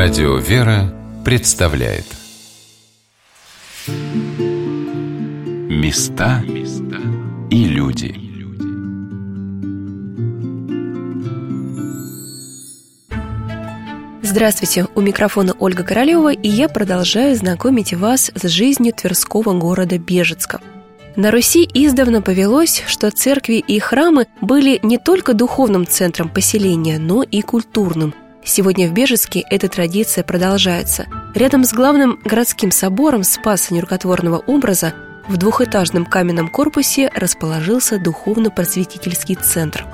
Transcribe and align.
Радио 0.00 0.36
«Вера» 0.36 0.94
представляет. 1.24 2.04
Места 5.68 6.40
и 7.50 7.64
люди. 7.64 8.14
Здравствуйте, 14.22 14.86
у 14.94 15.00
микрофона 15.00 15.52
Ольга 15.58 15.82
Королева, 15.82 16.32
и 16.32 16.48
я 16.48 16.68
продолжаю 16.68 17.34
знакомить 17.34 17.92
вас 17.92 18.30
с 18.32 18.46
жизнью 18.46 18.92
Тверского 18.92 19.52
города 19.58 19.98
Бежецка– 19.98 20.60
на 21.16 21.32
Руси 21.32 21.68
издавна 21.74 22.22
повелось, 22.22 22.84
что 22.86 23.10
церкви 23.10 23.54
и 23.54 23.80
храмы 23.80 24.28
были 24.40 24.78
не 24.84 24.98
только 24.98 25.34
духовным 25.34 25.84
центром 25.84 26.28
поселения, 26.28 27.00
но 27.00 27.24
и 27.24 27.42
культурным. 27.42 28.14
Сегодня 28.48 28.88
в 28.88 28.92
Бежецке 28.92 29.44
эта 29.50 29.68
традиция 29.68 30.24
продолжается. 30.24 31.06
Рядом 31.34 31.64
с 31.64 31.74
главным 31.74 32.18
городским 32.24 32.70
собором 32.70 33.22
Спаса 33.22 33.74
нерукотворного 33.74 34.38
образа 34.38 34.94
в 35.28 35.36
двухэтажном 35.36 36.06
каменном 36.06 36.48
корпусе 36.48 37.10
расположился 37.14 37.98
духовно-просветительский 37.98 39.34
центр. 39.34 39.84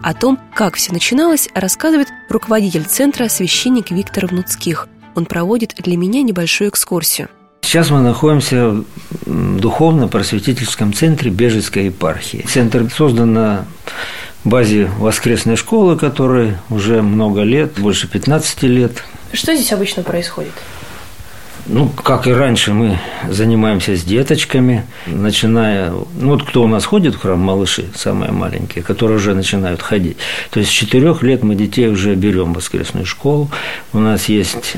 О 0.00 0.14
том, 0.14 0.38
как 0.54 0.76
все 0.76 0.92
начиналось, 0.92 1.48
рассказывает 1.54 2.06
руководитель 2.28 2.84
центра 2.84 3.26
священник 3.26 3.90
Виктор 3.90 4.26
Внуцких. 4.26 4.86
Он 5.16 5.26
проводит 5.26 5.74
для 5.76 5.96
меня 5.96 6.22
небольшую 6.22 6.70
экскурсию– 6.70 7.28
Сейчас 7.64 7.90
мы 7.90 8.00
находимся 8.00 8.84
в 9.24 9.58
духовно-просветительском 9.58 10.92
центре 10.92 11.30
Бежецкой 11.30 11.86
епархии. 11.86 12.44
Центр 12.46 12.88
создан 12.94 13.32
на 13.32 13.64
базе 14.44 14.90
воскресной 14.98 15.56
школы, 15.56 15.96
которой 15.96 16.58
уже 16.68 17.00
много 17.00 17.40
лет, 17.40 17.78
больше 17.78 18.06
15 18.06 18.62
лет. 18.64 19.02
Что 19.32 19.54
здесь 19.56 19.72
обычно 19.72 20.02
происходит? 20.02 20.52
Ну, 21.66 21.88
как 21.88 22.26
и 22.26 22.32
раньше, 22.32 22.74
мы 22.74 22.98
занимаемся 23.30 23.96
с 23.96 24.04
деточками, 24.04 24.84
начиная... 25.06 25.90
Ну, 25.90 26.28
вот 26.30 26.42
кто 26.42 26.62
у 26.62 26.68
нас 26.68 26.84
ходит 26.84 27.14
в 27.14 27.20
храм, 27.20 27.40
малыши, 27.40 27.86
самые 27.94 28.32
маленькие, 28.32 28.84
которые 28.84 29.16
уже 29.16 29.34
начинают 29.34 29.80
ходить. 29.80 30.18
То 30.50 30.60
есть 30.60 30.70
с 30.70 30.74
четырех 30.74 31.22
лет 31.22 31.42
мы 31.42 31.54
детей 31.54 31.88
уже 31.88 32.14
берем 32.16 32.52
в 32.52 32.56
воскресную 32.56 33.06
школу. 33.06 33.50
У 33.94 33.98
нас 33.98 34.28
есть 34.28 34.76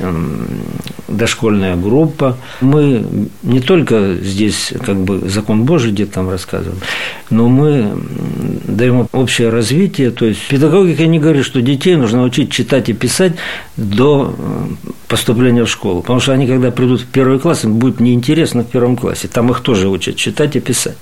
дошкольная 1.09 1.75
группа. 1.75 2.39
Мы 2.61 3.05
не 3.43 3.61
только 3.61 4.15
здесь 4.15 4.73
как 4.85 4.97
бы 4.97 5.29
закон 5.29 5.65
Божий 5.65 5.91
где-то 5.91 6.13
там 6.15 6.31
рассказываем, 6.31 6.81
но 7.31 7.49
мы 7.49 7.99
даем 8.65 9.09
общее 9.13 9.49
развитие. 9.49 10.13
То 10.13 10.27
есть 10.27 10.47
педагогика 10.47 11.05
не 11.07 11.19
говорит, 11.19 11.45
что 11.45 11.61
детей 11.61 11.97
нужно 11.97 12.23
учить 12.23 12.53
читать 12.53 12.89
и 12.89 12.93
писать 12.93 13.33
до 13.77 14.35
поступления 15.09 15.65
в 15.65 15.69
школу. 15.69 16.03
Потому 16.03 16.21
что 16.21 16.33
они, 16.33 16.47
когда 16.47 16.71
придут 16.77 17.01
в 17.01 17.07
первый 17.07 17.39
класс, 17.39 17.65
им 17.65 17.79
будет 17.79 18.01
неинтересно 18.01 18.63
в 18.63 18.67
первом 18.67 18.97
классе. 18.97 19.29
Там 19.29 19.51
их 19.51 19.61
тоже 19.61 19.89
учат 19.89 20.17
читать 20.17 20.57
и 20.57 20.61
писать. 20.61 20.97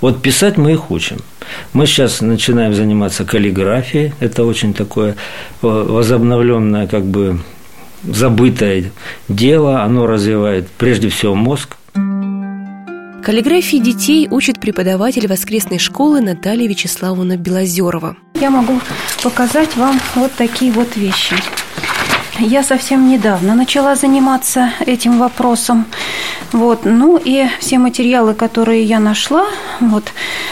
Вот 0.00 0.20
писать 0.22 0.56
мы 0.56 0.72
их 0.72 0.90
учим. 0.90 1.18
Мы 1.72 1.86
сейчас 1.86 2.20
начинаем 2.20 2.74
заниматься 2.74 3.24
каллиграфией. 3.24 4.12
Это 4.20 4.44
очень 4.44 4.74
такое 4.74 5.14
возобновленное, 5.62 6.86
как 6.86 7.04
бы 7.04 7.38
забытое 8.02 8.90
дело. 9.28 9.82
Оно 9.82 10.06
развивает 10.06 10.68
прежде 10.78 11.08
всего 11.08 11.34
мозг. 11.34 11.76
Каллиграфии 13.22 13.78
детей 13.78 14.26
учит 14.30 14.60
преподаватель 14.60 15.26
воскресной 15.26 15.78
школы 15.78 16.20
Наталья 16.20 16.66
Вячеславовна 16.68 17.36
Белозерова. 17.36 18.16
Я 18.40 18.50
могу 18.50 18.80
показать 19.22 19.76
вам 19.76 20.00
вот 20.14 20.32
такие 20.32 20.72
вот 20.72 20.96
вещи. 20.96 21.34
Я 22.38 22.62
совсем 22.62 23.08
недавно 23.08 23.54
начала 23.54 23.96
заниматься 23.96 24.70
этим 24.86 25.18
вопросом. 25.18 25.86
Вот. 26.52 26.80
Ну 26.84 27.20
и 27.22 27.46
все 27.58 27.78
материалы, 27.78 28.34
которые 28.34 28.84
я 28.84 29.00
нашла, 29.00 29.46
вот, 29.80 30.04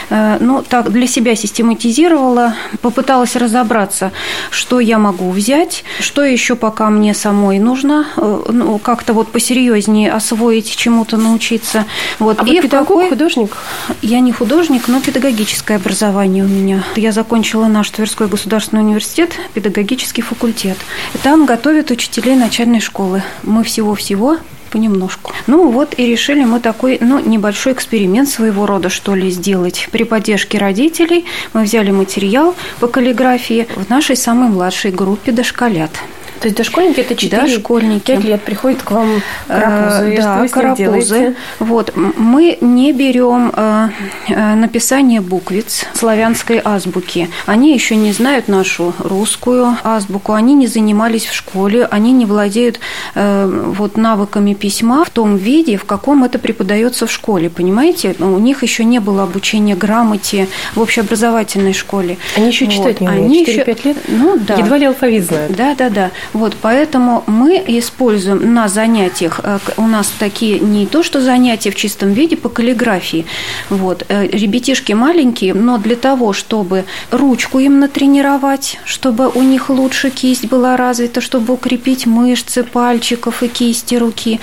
э, 0.09 0.37
ну, 0.41 0.61
так 0.61 0.91
для 0.91 1.07
себя 1.07 1.35
систематизировала, 1.35 2.55
попыталась 2.81 3.35
разобраться, 3.35 4.11
что 4.51 4.79
я 4.79 4.97
могу 4.97 5.31
взять, 5.31 5.85
что 5.99 6.23
еще 6.23 6.55
пока 6.55 6.89
мне 6.89 7.13
самой 7.13 7.57
нужно, 7.59 8.05
э, 8.17 8.43
ну, 8.49 8.77
как-то 8.79 9.13
вот 9.13 9.31
посерьезнее 9.31 10.11
освоить, 10.11 10.75
чему-то 10.75 11.15
научиться. 11.17 11.85
Вот. 12.19 12.39
А 12.41 12.45
и 12.45 12.55
вы 12.57 12.61
педагог, 12.63 12.87
какой... 12.87 13.09
художник? 13.09 13.55
Я 14.01 14.19
не 14.19 14.33
художник, 14.33 14.87
но 14.87 14.99
педагогическое 14.99 15.77
образование 15.77 16.43
у 16.43 16.47
меня. 16.47 16.83
Я 16.95 17.11
закончила 17.11 17.67
наш 17.67 17.89
Тверской 17.91 18.27
государственный 18.27 18.81
университет, 18.81 19.31
педагогический 19.53 20.21
факультет. 20.21 20.77
Там 21.23 21.45
готовят 21.45 21.76
учителей 21.91 22.35
начальной 22.35 22.79
школы. 22.79 23.23
Мы 23.43 23.63
всего-всего 23.63 24.37
понемножку. 24.67 25.33
Ну 25.47 25.69
вот 25.69 25.93
и 25.97 26.05
решили 26.05 26.43
мы 26.43 26.59
такой, 26.59 26.97
ну, 26.99 27.19
небольшой 27.19 27.73
эксперимент 27.73 28.29
своего 28.29 28.65
рода, 28.65 28.89
что 28.89 29.15
ли, 29.15 29.29
сделать. 29.31 29.87
При 29.91 30.03
поддержке 30.03 30.57
родителей 30.57 31.25
мы 31.53 31.63
взяли 31.63 31.91
материал 31.91 32.55
по 32.79 32.87
каллиграфии 32.87 33.67
в 33.75 33.89
нашей 33.89 34.15
самой 34.15 34.49
младшей 34.49 34.91
группе 34.91 35.31
дошколят. 35.31 35.91
То 36.39 36.47
есть 36.47 36.57
дошкольники 36.57 36.99
это 36.99 37.15
4 37.15 37.41
дошкольники. 37.41 38.11
5 38.11 38.23
лет 38.23 38.41
приходят 38.41 38.81
к 38.81 38.91
вам 38.91 39.21
карапузы. 39.47 40.13
Э, 40.13 40.17
да, 40.17 40.47
карапузы. 40.47 41.35
Вот. 41.59 41.93
Мы 41.95 42.57
не 42.61 42.93
берем 42.93 43.51
э, 43.55 43.89
э, 44.27 44.55
написание 44.55 45.21
буквиц 45.21 45.85
славянской 45.93 46.61
азбуки. 46.63 47.29
Они 47.45 47.73
еще 47.73 47.95
не 47.95 48.11
знают 48.11 48.47
нашу 48.47 48.93
русскую 48.99 49.77
азбуку, 49.83 50.33
они 50.33 50.53
не 50.53 50.67
занимались 50.67 51.25
в 51.25 51.33
школе, 51.33 51.85
они 51.85 52.11
не 52.11 52.25
владеют 52.25 52.79
э, 53.15 53.45
вот 53.45 53.97
навыками 53.97 54.53
письма 54.53 55.03
в 55.03 55.09
том 55.09 55.37
виде, 55.37 55.77
в 55.77 55.85
каком 55.85 56.23
это 56.23 56.39
преподается 56.39 57.07
в 57.07 57.11
школе, 57.11 57.49
понимаете? 57.49 58.15
У 58.19 58.39
них 58.39 58.63
еще 58.63 58.83
не 58.83 58.99
было 58.99 59.23
обучения 59.23 59.75
грамоте 59.75 60.47
в 60.75 60.81
общеобразовательной 60.81 61.73
школе. 61.73 62.17
Они 62.35 62.47
еще 62.47 62.67
читать 62.67 62.99
вот. 62.99 63.09
не 63.11 63.19
умеют, 63.19 63.49
4-5 63.49 63.87
лет? 63.87 63.97
Ну, 64.07 64.37
да. 64.39 64.55
Едва 64.55 64.77
ли 64.77 64.85
алфавит 64.85 65.25
знают. 65.25 65.55
Да, 65.55 65.75
да, 65.75 65.89
да. 65.89 66.11
Вот, 66.33 66.55
поэтому 66.61 67.23
мы 67.27 67.63
используем 67.67 68.53
на 68.53 68.67
занятиях, 68.67 69.39
э, 69.43 69.59
у 69.77 69.87
нас 69.87 70.11
такие 70.19 70.59
не 70.59 70.85
то, 70.85 71.03
что 71.03 71.21
занятия 71.21 71.71
в 71.71 71.75
чистом 71.75 72.13
виде 72.13 72.35
по 72.35 72.49
каллиграфии. 72.49 73.25
Вот, 73.69 74.05
э, 74.09 74.27
ребятишки 74.27 74.93
маленькие, 74.93 75.53
но 75.53 75.77
для 75.77 75.95
того, 75.95 76.33
чтобы 76.33 76.85
ручку 77.11 77.59
им 77.59 77.79
натренировать, 77.79 78.79
чтобы 78.85 79.29
у 79.29 79.41
них 79.41 79.69
лучше 79.69 80.09
кисть 80.09 80.47
была 80.47 80.77
развита, 80.77 81.21
чтобы 81.21 81.53
укрепить 81.53 82.05
мышцы 82.05 82.63
пальчиков 82.63 83.43
и 83.43 83.47
кисти 83.47 83.95
руки. 83.95 84.39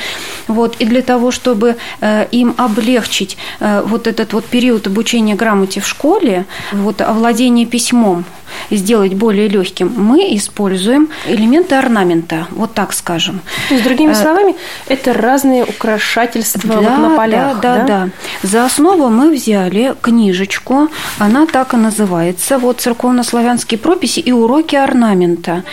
Вот, 0.49 0.77
и 0.78 0.84
для 0.84 1.03
того, 1.03 1.31
чтобы 1.31 1.77
э, 2.00 2.27
им 2.31 2.55
облегчить 2.56 3.37
вот 3.61 4.06
этот 4.06 4.33
вот 4.33 4.44
период 4.44 4.87
обучения 4.87 5.34
грамоте 5.34 5.81
в 5.81 5.87
школе, 5.87 6.47
вот 6.73 7.00
овладение 7.00 7.67
письмом, 7.67 8.25
сделать 8.70 9.15
более 9.15 9.48
легким, 9.48 9.92
мы 9.97 10.34
используем 10.37 11.09
элементы 11.26 11.75
орнамента, 11.75 12.47
вот 12.50 12.75
так 12.75 12.92
скажем. 12.92 13.41
То 13.69 13.75
есть, 13.75 13.84
другими 13.84 14.12
э, 14.12 14.15
словами, 14.15 14.54
это 14.88 15.12
разные 15.12 15.65
украшательства 15.65 16.60
да, 16.69 16.81
вот 16.81 16.98
на 16.98 17.16
полях. 17.16 17.60
Да, 17.60 17.76
да, 17.76 17.84
да, 17.84 17.87
да. 17.87 18.10
За 18.43 18.64
основу 18.64 19.09
мы 19.09 19.34
взяли 19.34 19.94
книжечку, 20.00 20.88
она 21.19 21.47
так 21.47 21.75
и 21.75 21.76
называется, 21.76 22.59
вот 22.59 22.81
церковнославянские 22.81 23.78
прописи 23.78 24.20
и 24.20 24.32
уроки 24.32 24.76
орнамента. 24.76 25.64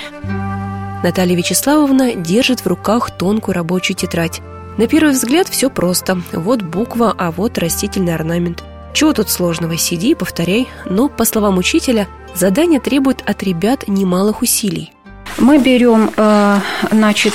Наталья 1.03 1.35
Вячеславовна 1.35 2.13
держит 2.13 2.61
в 2.61 2.67
руках 2.67 3.09
тонкую 3.11 3.55
рабочую 3.55 3.97
тетрадь. 3.97 4.41
На 4.77 4.87
первый 4.87 5.11
взгляд 5.11 5.47
все 5.49 5.69
просто. 5.69 6.21
Вот 6.31 6.61
буква, 6.61 7.13
а 7.17 7.31
вот 7.31 7.57
растительный 7.57 8.15
орнамент. 8.15 8.63
Чего 8.93 9.13
тут 9.13 9.29
сложного? 9.29 9.77
Сиди 9.77 10.11
и 10.11 10.15
повторяй. 10.15 10.67
Но, 10.85 11.07
по 11.09 11.25
словам 11.25 11.57
учителя, 11.57 12.07
задание 12.35 12.79
требует 12.79 13.21
от 13.25 13.43
ребят 13.43 13.87
немалых 13.87 14.41
усилий. 14.41 14.91
Мы 15.37 15.57
берем, 15.59 16.11
э, 16.15 16.59
значит, 16.91 17.33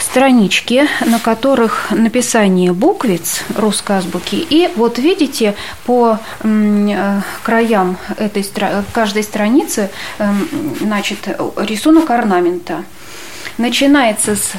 странички, 0.00 0.86
на 1.04 1.18
которых 1.18 1.90
написание 1.90 2.72
буквиц 2.72 3.42
русской 3.56 3.96
азбуки. 3.96 4.36
И 4.36 4.70
вот 4.76 4.98
видите, 4.98 5.54
по 5.84 6.18
э, 6.40 7.20
краям 7.42 7.98
этой, 8.16 8.46
каждой 8.92 9.22
страницы 9.22 9.90
значит, 10.80 11.28
рисунок 11.56 12.10
орнамента. 12.10 12.84
Начинается 13.58 14.36
с 14.36 14.52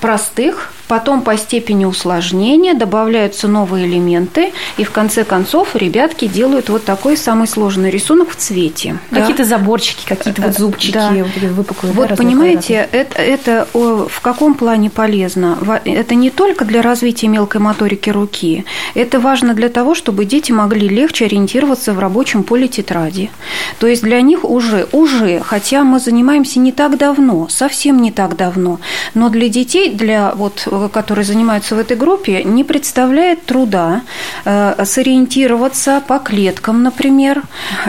простых, 0.00 0.72
потом 0.90 1.22
по 1.22 1.36
степени 1.36 1.84
усложнения 1.84 2.74
добавляются 2.74 3.46
новые 3.46 3.86
элементы, 3.86 4.52
и 4.76 4.82
в 4.82 4.90
конце 4.90 5.22
концов 5.22 5.76
ребятки 5.76 6.26
делают 6.26 6.68
вот 6.68 6.84
такой 6.84 7.16
самый 7.16 7.46
сложный 7.46 7.92
рисунок 7.92 8.30
в 8.30 8.34
цвете. 8.34 8.98
Какие-то 9.10 9.44
да. 9.44 9.50
заборчики, 9.50 10.04
какие-то 10.04 10.42
вот 10.42 10.58
зубчики, 10.58 10.94
да. 10.94 11.12
вот 11.12 11.52
выпуклые. 11.52 11.94
Вот 11.94 12.08
да, 12.08 12.16
понимаете, 12.16 12.88
это, 12.90 13.22
это 13.22 13.68
в 13.72 14.20
каком 14.20 14.54
плане 14.54 14.90
полезно? 14.90 15.58
Это 15.84 16.16
не 16.16 16.28
только 16.28 16.64
для 16.64 16.82
развития 16.82 17.28
мелкой 17.28 17.60
моторики 17.60 18.10
руки, 18.10 18.64
это 18.94 19.20
важно 19.20 19.54
для 19.54 19.68
того, 19.68 19.94
чтобы 19.94 20.24
дети 20.24 20.50
могли 20.50 20.88
легче 20.88 21.26
ориентироваться 21.26 21.92
в 21.92 22.00
рабочем 22.00 22.42
поле 22.42 22.66
тетради. 22.66 23.30
То 23.78 23.86
есть 23.86 24.02
для 24.02 24.20
них 24.22 24.44
уже, 24.44 24.88
уже, 24.90 25.38
хотя 25.38 25.84
мы 25.84 26.00
занимаемся 26.00 26.58
не 26.58 26.72
так 26.72 26.98
давно, 26.98 27.46
совсем 27.48 28.02
не 28.02 28.10
так 28.10 28.34
давно, 28.34 28.80
но 29.14 29.28
для 29.28 29.48
детей, 29.48 29.94
для 29.94 30.32
вот 30.34 30.66
которые 30.88 31.24
занимаются 31.24 31.74
в 31.74 31.78
этой 31.78 31.96
группе, 31.96 32.42
не 32.44 32.64
представляет 32.64 33.44
труда 33.44 34.02
э, 34.44 34.84
сориентироваться 34.84 36.02
по 36.06 36.18
клеткам, 36.18 36.82
например, 36.82 37.42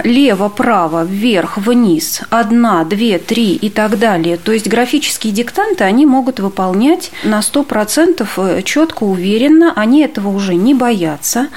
лево, 0.04 0.50
право, 0.50 1.04
вверх, 1.04 1.58
вниз, 1.58 2.22
одна, 2.30 2.84
две, 2.84 3.20
три 3.20 3.56
и 3.56 3.70
так 3.70 4.00
далее. 4.00 4.38
То 4.38 4.52
есть 4.52 4.68
графические 4.68 5.34
диктанты 5.34 5.84
они 5.84 6.06
могут 6.06 6.40
выполнять 6.40 7.12
на 7.24 7.40
100% 7.40 8.28
э, 8.38 8.62
четко, 8.64 9.04
уверенно, 9.04 9.74
они 9.76 10.04
этого 10.04 10.30
уже 10.30 10.56
не 10.56 10.74
боятся. 10.74 11.48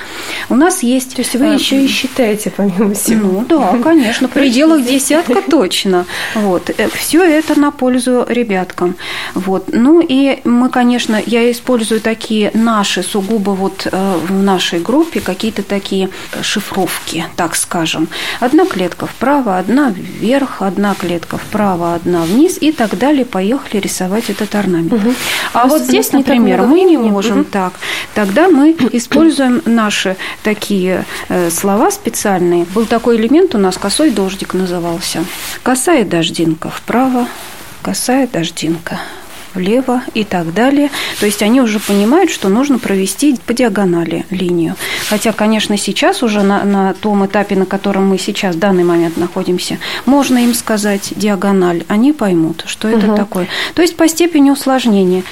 У 0.49 0.55
нас 0.55 0.83
есть... 0.83 1.17
То 1.17 1.23
есть 1.23 1.35
вы 1.35 1.47
э, 1.47 1.55
еще 1.55 1.85
и 1.85 1.89
считаете, 1.89 2.53
помимо 2.55 2.95
всего? 2.95 3.41
Ну 3.41 3.47
да, 3.47 3.77
конечно, 3.83 4.29
в 4.29 4.33
пределах 4.33 4.85
десятка 4.85 5.43
точно. 5.43 6.07
Вот. 6.35 6.71
Все 6.95 7.23
это 7.23 7.59
на 7.59 7.71
пользу 7.71 8.27
ребяткам. 8.29 8.97
Вот. 9.35 9.71
Ну 9.73 10.01
и 10.01 10.41
мы, 10.45 10.69
конечно, 10.69 11.21
я 11.27 11.51
использую 11.51 12.01
такие 12.01 12.51
наши, 12.55 13.03
сугубо 13.03 13.51
вот 13.51 13.87
э, 13.91 14.19
в 14.27 14.33
нашей 14.33 14.81
группе, 14.81 15.21
какие-то 15.21 15.63
такие 15.63 16.11
шифровки, 16.43 17.25
так 17.37 17.57
скажем. 17.57 18.09
Одна 18.41 18.65
клетка 18.65 19.07
вправо, 19.07 19.59
одна 19.59 19.91
вверх, 19.91 20.63
одна 20.63 20.95
клетка 20.95 21.39
вправо, 21.39 21.95
одна 21.95 22.23
вниз 22.23 22.59
и 22.61 22.73
так 22.73 22.99
далее. 22.99 23.25
Поехали 23.25 23.81
рисовать 23.81 24.31
этот 24.31 24.55
орнамент. 24.55 24.93
Угу. 24.93 25.15
А 25.53 25.67
вот 25.67 25.83
здесь, 25.83 26.13
например, 26.13 26.63
мы 26.63 26.83
не 26.83 26.97
можем 26.99 27.41
угу. 27.41 27.49
так. 27.51 27.75
Тогда 28.15 28.49
мы 28.49 28.77
используем 28.93 29.63
наши 29.65 30.17
такие 30.43 31.05
э, 31.29 31.51
слова 31.51 31.91
специальные. 31.91 32.65
Был 32.75 32.87
такой 32.87 33.17
элемент 33.17 33.55
у 33.55 33.59
нас, 33.59 33.77
косой 33.79 34.11
дождик 34.11 34.55
назывался. 34.55 35.25
Косая 35.63 36.05
дождинка 36.05 36.71
вправо, 36.71 37.27
косая 37.83 38.27
дождинка 38.27 39.01
влево 39.55 40.03
и 40.15 40.25
так 40.25 40.53
далее. 40.53 40.91
То 41.21 41.27
есть 41.27 41.43
они 41.43 41.61
уже 41.61 41.79
понимают, 41.79 42.31
что 42.31 42.49
нужно 42.49 42.79
провести 42.79 43.37
по 43.47 43.55
диагонали 43.55 44.27
линию. 44.31 44.77
Хотя, 45.09 45.33
конечно, 45.33 45.77
сейчас 45.77 46.23
уже 46.23 46.43
на, 46.43 46.65
на 46.65 46.95
том 46.95 47.25
этапе, 47.27 47.57
на 47.57 47.67
котором 47.67 48.09
мы 48.09 48.19
сейчас 48.19 48.57
в 48.57 48.59
данный 48.59 48.85
момент 48.85 49.17
находимся, 49.17 49.79
можно 50.07 50.39
им 50.39 50.55
сказать 50.55 51.13
диагональ. 51.17 51.85
Они 51.89 52.13
поймут, 52.13 52.65
что 52.67 52.89
это 52.89 53.07
угу. 53.07 53.17
такое. 53.17 53.49
То 53.75 53.83
есть 53.83 53.97
по 53.97 54.09
степени 54.09 54.51
усложнения. 54.51 55.23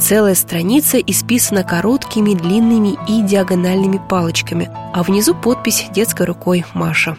Целая 0.00 0.36
страница 0.36 0.98
исписана 0.98 1.64
короткими, 1.64 2.32
длинными 2.32 2.96
и 3.08 3.20
диагональными 3.20 4.00
палочками, 4.08 4.70
а 4.94 5.02
внизу 5.02 5.34
подпись 5.34 5.86
детской 5.92 6.24
рукой 6.24 6.64
Маша. 6.72 7.16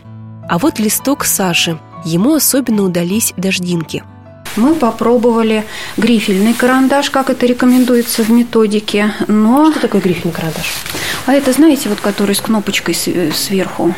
А 0.48 0.58
вот 0.58 0.80
листок 0.80 1.26
Саши. 1.26 1.78
Ему 2.06 2.34
особенно 2.34 2.84
удались 2.84 3.34
дождинки– 3.36 4.04
мы 4.56 4.76
попробовали 4.76 5.66
грифельный 5.98 6.54
карандаш, 6.54 7.10
как 7.10 7.30
это 7.30 7.46
рекомендуется 7.46 8.24
в 8.24 8.30
методике, 8.30 9.14
но... 9.28 9.72
Что 9.72 9.82
такое 9.82 10.02
грифельный 10.02 10.34
карандаш? 10.34 10.74
А 11.26 11.34
это, 11.34 11.52
знаете, 11.52 11.90
вот 11.90 12.00
который 12.00 12.36
с 12.36 12.42
кнопочкой 12.42 12.96
сверху 12.96 13.94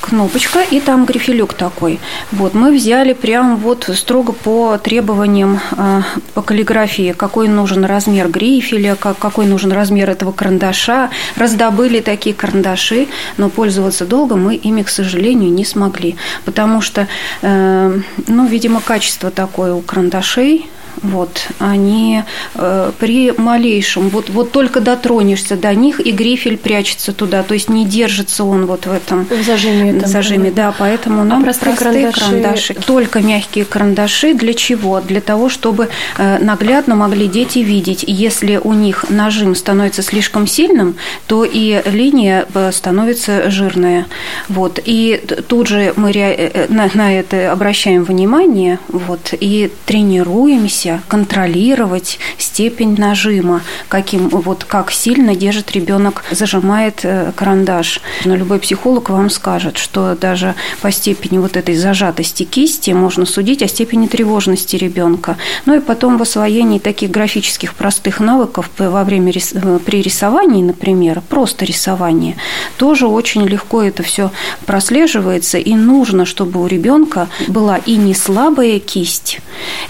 кнопочка, 0.00 0.60
и 0.70 0.80
там 0.80 1.04
грифелек 1.04 1.54
такой. 1.54 2.00
Вот, 2.32 2.54
мы 2.54 2.72
взяли 2.74 3.12
прям 3.12 3.56
вот 3.56 3.90
строго 3.94 4.32
по 4.32 4.78
требованиям 4.78 5.60
э, 5.76 6.02
по 6.34 6.42
каллиграфии, 6.42 7.12
какой 7.12 7.48
нужен 7.48 7.84
размер 7.84 8.28
грифеля, 8.28 8.96
как, 8.96 9.18
какой 9.18 9.46
нужен 9.46 9.72
размер 9.72 10.10
этого 10.10 10.32
карандаша. 10.32 11.10
Раздобыли 11.36 12.00
такие 12.00 12.34
карандаши, 12.34 13.08
но 13.36 13.48
пользоваться 13.48 14.06
долго 14.06 14.36
мы 14.36 14.54
ими, 14.54 14.82
к 14.82 14.88
сожалению, 14.88 15.52
не 15.52 15.64
смогли, 15.64 16.16
потому 16.44 16.80
что, 16.80 17.08
э, 17.42 18.00
ну, 18.26 18.46
видимо, 18.46 18.80
качество 18.80 19.30
такое 19.30 19.72
у 19.72 19.80
карандашей, 19.80 20.68
вот, 21.02 21.48
они 21.58 22.22
э, 22.54 22.92
при 22.98 23.32
малейшем, 23.36 24.08
вот, 24.08 24.30
вот 24.30 24.52
только 24.52 24.80
дотронешься 24.80 25.56
до 25.56 25.74
них, 25.74 26.00
и 26.00 26.10
грифель 26.10 26.56
прячется 26.56 27.12
туда, 27.12 27.42
то 27.42 27.54
есть 27.54 27.68
не 27.68 27.84
держится 27.86 28.44
он 28.44 28.66
вот 28.66 28.86
в 28.86 28.92
этом 28.92 29.26
в 29.26 29.44
зажиме, 29.44 29.90
этом, 29.90 30.08
зажиме 30.08 30.50
да, 30.50 30.74
поэтому 30.76 31.24
нам 31.24 31.42
а 31.42 31.44
простые, 31.44 31.76
простые 31.76 32.12
карандаши... 32.12 32.74
карандаши, 32.74 32.74
только 32.74 33.20
мягкие 33.20 33.64
карандаши, 33.64 34.34
для 34.34 34.54
чего? 34.54 35.00
Для 35.00 35.20
того, 35.20 35.48
чтобы 35.48 35.88
э, 36.16 36.38
наглядно 36.38 36.94
могли 36.94 37.28
дети 37.28 37.60
видеть, 37.60 38.04
если 38.06 38.56
у 38.56 38.72
них 38.72 39.06
нажим 39.10 39.54
становится 39.54 40.02
слишком 40.02 40.46
сильным, 40.46 40.96
то 41.26 41.44
и 41.44 41.82
линия 41.86 42.46
э, 42.54 42.72
становится 42.72 43.50
жирная, 43.50 44.06
вот, 44.48 44.80
и 44.84 45.22
тут 45.48 45.68
же 45.68 45.92
мы 45.96 46.10
э, 46.12 46.66
на, 46.68 46.90
на 46.94 47.18
это 47.18 47.52
обращаем 47.52 48.04
внимание, 48.04 48.78
вот, 48.88 49.34
и 49.38 49.70
тренируемся 49.86 50.87
учимся 50.88 51.02
контролировать 51.08 52.18
степень 52.38 52.96
нажима, 52.98 53.62
каким, 53.88 54.28
вот 54.28 54.64
как 54.64 54.90
сильно 54.90 55.34
держит 55.34 55.72
ребенок, 55.72 56.24
зажимает 56.30 57.00
э, 57.02 57.32
карандаш. 57.34 58.00
Но 58.24 58.36
любой 58.36 58.58
психолог 58.58 59.10
вам 59.10 59.30
скажет, 59.30 59.78
что 59.78 60.14
даже 60.14 60.54
по 60.80 60.90
степени 60.90 61.38
вот 61.38 61.56
этой 61.56 61.76
зажатости 61.76 62.44
кисти 62.44 62.90
можно 62.92 63.26
судить 63.26 63.62
о 63.62 63.68
степени 63.68 64.06
тревожности 64.06 64.76
ребенка. 64.76 65.36
Ну 65.66 65.76
и 65.76 65.80
потом 65.80 66.18
в 66.18 66.22
освоении 66.22 66.78
таких 66.78 67.10
графических 67.10 67.74
простых 67.74 68.20
навыков 68.20 68.70
во 68.78 69.04
время 69.04 69.32
э, 69.32 69.78
при 69.84 70.02
рисовании, 70.02 70.62
например, 70.62 71.22
просто 71.28 71.64
рисование, 71.64 72.36
тоже 72.76 73.06
очень 73.06 73.46
легко 73.46 73.82
это 73.82 74.02
все 74.02 74.30
прослеживается, 74.66 75.58
и 75.58 75.74
нужно, 75.74 76.24
чтобы 76.24 76.62
у 76.62 76.66
ребенка 76.66 77.28
была 77.48 77.76
и 77.76 77.96
не 77.96 78.14
слабая 78.14 78.78
кисть, 78.78 79.40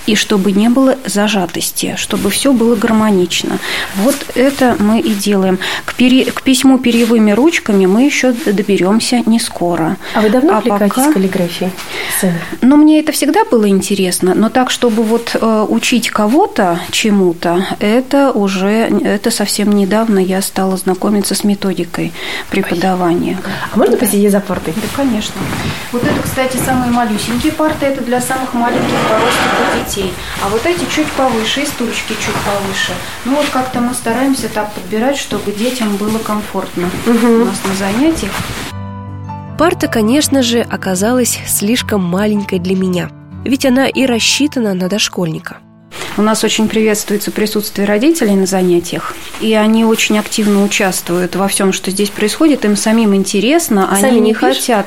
и 0.06 0.14
чтобы 0.14 0.52
не 0.52 0.68
было 0.68 0.77
зажатости, 1.04 1.94
чтобы 1.96 2.30
все 2.30 2.52
было 2.52 2.76
гармонично. 2.76 3.58
Вот 3.96 4.16
это 4.34 4.76
мы 4.78 5.00
и 5.00 5.14
делаем. 5.14 5.58
К, 5.84 5.94
пере... 5.94 6.24
к 6.26 6.42
письму 6.42 6.78
перьевыми 6.78 7.32
ручками 7.32 7.86
мы 7.86 8.04
еще 8.04 8.32
доберемся 8.32 9.22
не 9.26 9.40
скоро. 9.40 9.96
А 10.14 10.20
вы 10.20 10.30
давно 10.30 10.54
а 10.54 10.58
увлекаетесь 10.58 10.94
пока... 10.94 11.12
каллиграфией? 11.12 11.70
Ну, 12.62 12.76
мне 12.76 13.00
это 13.00 13.12
всегда 13.12 13.44
было 13.44 13.68
интересно, 13.68 14.34
но 14.34 14.48
так, 14.48 14.70
чтобы 14.70 15.02
вот 15.02 15.34
э, 15.34 15.66
учить 15.68 16.10
кого-то 16.10 16.80
чему-то, 16.90 17.66
это 17.80 18.32
уже, 18.32 18.68
это 18.68 19.30
совсем 19.30 19.72
недавно 19.72 20.18
я 20.18 20.42
стала 20.42 20.76
знакомиться 20.76 21.34
с 21.34 21.44
методикой 21.44 22.12
преподавания. 22.50 23.38
А 23.72 23.76
можно 23.76 23.96
да. 23.96 23.98
посидеть 23.98 24.32
за 24.32 24.40
партой? 24.40 24.74
Да, 24.76 24.82
конечно. 24.94 25.34
Вот 25.92 26.02
это, 26.02 26.20
кстати, 26.22 26.56
самые 26.56 26.90
малюсенькие 26.90 27.52
парты, 27.52 27.86
это 27.86 28.02
для 28.02 28.20
самых 28.20 28.54
маленьких 28.54 28.94
по 29.08 29.78
детей. 29.78 30.12
А 30.44 30.48
вот 30.48 30.64
эти 30.68 30.84
чуть 30.94 31.10
повыше, 31.12 31.62
и 31.62 31.66
стульчики 31.66 32.12
чуть 32.12 32.34
повыше. 32.34 32.92
Ну 33.24 33.36
вот 33.36 33.46
как-то 33.48 33.80
мы 33.80 33.94
стараемся 33.94 34.48
так 34.48 34.72
подбирать, 34.72 35.16
чтобы 35.16 35.52
детям 35.52 35.96
было 35.96 36.18
комфортно 36.18 36.90
угу. 37.06 37.26
у 37.26 37.44
нас 37.46 37.56
на 37.64 37.74
занятиях. 37.74 38.32
Парта, 39.58 39.88
конечно 39.88 40.42
же, 40.42 40.60
оказалась 40.60 41.38
слишком 41.46 42.02
маленькой 42.04 42.60
для 42.60 42.76
меня, 42.76 43.10
ведь 43.44 43.66
она 43.66 43.88
и 43.88 44.06
рассчитана 44.06 44.74
на 44.74 44.88
дошкольника. 44.88 45.58
У 46.16 46.22
нас 46.22 46.44
очень 46.44 46.68
приветствуется 46.68 47.30
присутствие 47.30 47.86
родителей 47.86 48.34
на 48.34 48.46
занятиях, 48.46 49.14
и 49.40 49.54
они 49.54 49.84
очень 49.84 50.18
активно 50.18 50.64
участвуют 50.64 51.36
во 51.36 51.48
всем, 51.48 51.72
что 51.72 51.90
здесь 51.90 52.10
происходит. 52.10 52.64
Им 52.64 52.76
самим 52.76 53.14
интересно, 53.14 53.88
сами 53.92 54.08
они 54.08 54.20
не 54.20 54.34
пишут? 54.34 54.58
хотят. 54.58 54.86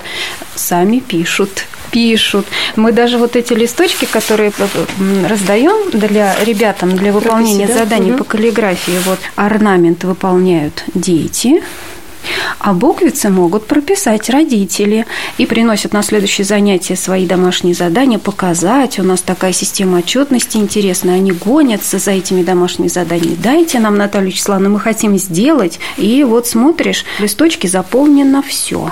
Сами 0.55 0.99
пишут 0.99 1.65
пишут. 1.91 2.45
Мы 2.75 2.91
даже 2.91 3.17
вот 3.17 3.35
эти 3.35 3.53
листочки, 3.53 4.05
которые 4.05 4.51
раздаем 5.27 5.91
для 5.91 6.35
ребятам 6.43 6.95
для 6.95 7.11
выполнения 7.11 7.65
Прописи, 7.65 7.77
да? 7.77 7.83
заданий 7.85 8.11
угу. 8.11 8.19
по 8.19 8.23
каллиграфии, 8.23 8.97
вот 9.05 9.19
орнамент 9.35 10.03
выполняют 10.03 10.83
дети, 10.93 11.61
а 12.59 12.73
буквицы 12.73 13.29
могут 13.29 13.65
прописать 13.65 14.29
родители 14.29 15.05
и 15.37 15.45
приносят 15.45 15.93
на 15.93 16.03
следующее 16.03 16.45
занятие 16.45 16.95
свои 16.95 17.25
домашние 17.25 17.73
задания, 17.73 18.19
показать. 18.19 18.99
У 18.99 19.03
нас 19.03 19.21
такая 19.21 19.53
система 19.53 19.99
отчетности 19.99 20.57
интересная. 20.57 21.15
Они 21.15 21.31
гонятся 21.31 21.97
за 21.97 22.11
этими 22.11 22.43
домашними 22.43 22.87
заданиями. 22.87 23.37
Дайте 23.41 23.79
нам, 23.79 23.97
Наталья 23.97 24.27
Вячеславовна, 24.27 24.69
мы 24.69 24.79
хотим 24.79 25.17
сделать. 25.17 25.79
И 25.97 26.23
вот 26.23 26.47
смотришь, 26.47 27.05
листочки 27.19 27.67
заполнено 27.67 28.41
все. 28.41 28.91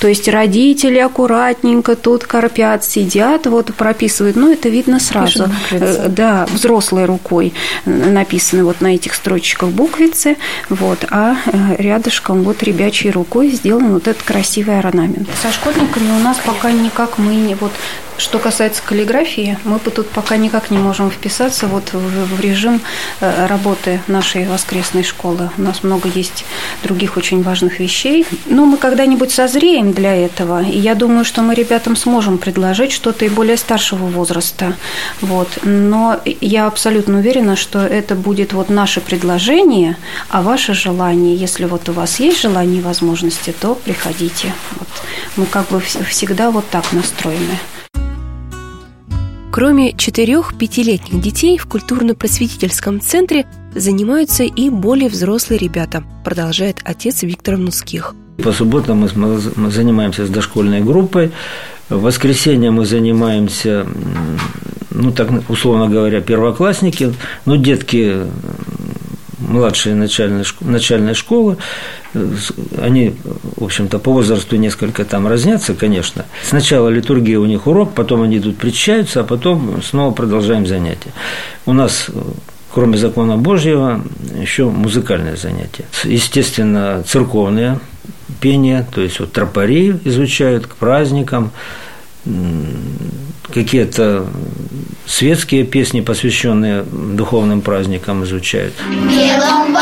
То 0.00 0.08
есть 0.08 0.28
родители 0.28 0.98
аккуратненько 0.98 1.96
тут 1.96 2.24
корпят, 2.24 2.84
сидят, 2.84 3.46
вот 3.46 3.74
прописывают, 3.74 4.36
ну, 4.36 4.52
это 4.52 4.68
видно 4.68 5.00
сразу. 5.00 5.48
Э, 5.70 6.08
да, 6.08 6.46
взрослой 6.50 7.04
рукой 7.04 7.52
написаны 7.84 8.64
вот 8.64 8.80
на 8.80 8.94
этих 8.94 9.14
строчках 9.14 9.70
буквицы, 9.70 10.36
вот, 10.68 11.04
а 11.10 11.36
э, 11.46 11.76
рядышком 11.78 12.42
вот 12.42 12.62
ребячей 12.62 13.10
рукой 13.10 13.50
сделан 13.50 13.92
вот 13.92 14.08
этот 14.08 14.22
красивый 14.22 14.78
орнамент. 14.78 15.28
Со 15.40 15.52
школьниками 15.52 16.10
у 16.18 16.22
нас 16.22 16.38
пока 16.44 16.72
никак 16.72 17.18
мы 17.18 17.34
не 17.34 17.54
вот 17.54 17.72
что 18.20 18.38
касается 18.38 18.82
каллиграфии, 18.82 19.58
мы 19.64 19.78
тут 19.78 20.08
пока 20.10 20.36
никак 20.36 20.70
не 20.70 20.78
можем 20.78 21.10
вписаться 21.10 21.66
вот 21.66 21.92
в, 21.92 22.40
режим 22.40 22.80
э, 23.20 23.46
работы 23.46 24.00
нашей 24.06 24.46
воскресной 24.46 25.02
школы. 25.02 25.50
У 25.56 25.62
нас 25.62 25.82
много 25.82 26.08
есть 26.08 26.44
других 26.82 27.16
очень 27.16 27.42
важных 27.42 27.80
вещей. 27.80 28.26
Но 28.46 28.66
мы 28.66 28.76
когда-нибудь 28.76 29.32
созреем 29.32 29.92
для 29.92 30.14
этого, 30.14 30.62
и 30.62 30.78
я 30.78 30.94
думаю, 30.94 31.24
что 31.24 31.42
мы 31.42 31.54
ребятам 31.54 31.96
сможем 31.96 32.38
предложить 32.38 32.92
что-то 32.92 33.24
и 33.24 33.28
более 33.28 33.56
старшего 33.56 34.06
возраста. 34.06 34.74
Вот. 35.20 35.48
Но 35.62 36.20
я 36.40 36.66
абсолютно 36.66 37.18
уверена, 37.18 37.56
что 37.56 37.80
это 37.80 38.14
будет 38.14 38.52
вот 38.52 38.68
наше 38.68 39.00
предложение, 39.00 39.96
а 40.28 40.42
ваше 40.42 40.74
желание, 40.74 41.34
если 41.34 41.64
вот 41.64 41.88
у 41.88 41.92
вас 41.92 42.20
есть 42.20 42.40
желание 42.40 42.80
и 42.80 42.82
возможности, 42.82 43.54
то 43.58 43.74
приходите. 43.74 44.52
Вот. 44.78 44.88
Мы 45.36 45.46
как 45.46 45.68
бы 45.68 45.80
всегда 45.80 46.50
вот 46.50 46.68
так 46.70 46.92
настроены. 46.92 47.58
Кроме 49.60 49.92
четырех-пятилетних 49.92 51.20
детей 51.20 51.58
в 51.58 51.66
культурно-просветительском 51.66 52.98
центре 52.98 53.44
занимаются 53.74 54.42
и 54.42 54.70
более 54.70 55.10
взрослые 55.10 55.58
ребята, 55.58 56.02
продолжает 56.24 56.78
отец 56.82 57.22
Виктор 57.24 57.58
Нуских. 57.58 58.14
По 58.42 58.52
субботам 58.52 59.06
мы 59.14 59.70
занимаемся 59.70 60.24
с 60.24 60.30
дошкольной 60.30 60.80
группой. 60.80 61.32
В 61.90 62.00
воскресенье 62.00 62.70
мы 62.70 62.86
занимаемся, 62.86 63.86
ну 64.92 65.12
так 65.12 65.28
условно 65.50 65.88
говоря, 65.88 66.22
первоклассники, 66.22 67.12
ну 67.44 67.58
детки 67.58 68.16
младшие 69.40 69.94
начальной, 69.94 70.44
начальной 70.60 71.14
школы, 71.14 71.56
они, 72.78 73.14
в 73.56 73.64
общем-то, 73.64 73.98
по 73.98 74.12
возрасту 74.12 74.56
несколько 74.56 75.04
там 75.04 75.26
разнятся, 75.26 75.74
конечно. 75.74 76.24
Сначала 76.42 76.88
литургия 76.88 77.38
у 77.38 77.46
них 77.46 77.66
урок, 77.66 77.94
потом 77.94 78.22
они 78.22 78.40
тут 78.40 78.56
причащаются, 78.56 79.20
а 79.20 79.24
потом 79.24 79.82
снова 79.82 80.12
продолжаем 80.12 80.66
занятия. 80.66 81.12
У 81.66 81.72
нас 81.72 82.08
кроме 82.72 82.96
закона 82.96 83.36
Божьего, 83.36 84.00
еще 84.40 84.70
музыкальное 84.70 85.36
занятие. 85.36 85.86
Естественно, 86.04 87.02
церковные 87.06 87.80
пения, 88.40 88.86
то 88.94 89.00
есть 89.00 89.20
вот 89.20 89.32
тропари 89.32 89.96
изучают 90.04 90.66
к 90.66 90.76
праздникам, 90.76 91.50
какие-то 93.52 94.26
светские 95.06 95.64
песни, 95.64 96.00
посвященные 96.00 96.82
духовным 96.82 97.60
праздникам, 97.62 98.24
изучают. 98.24 98.74
Белом 98.88 99.72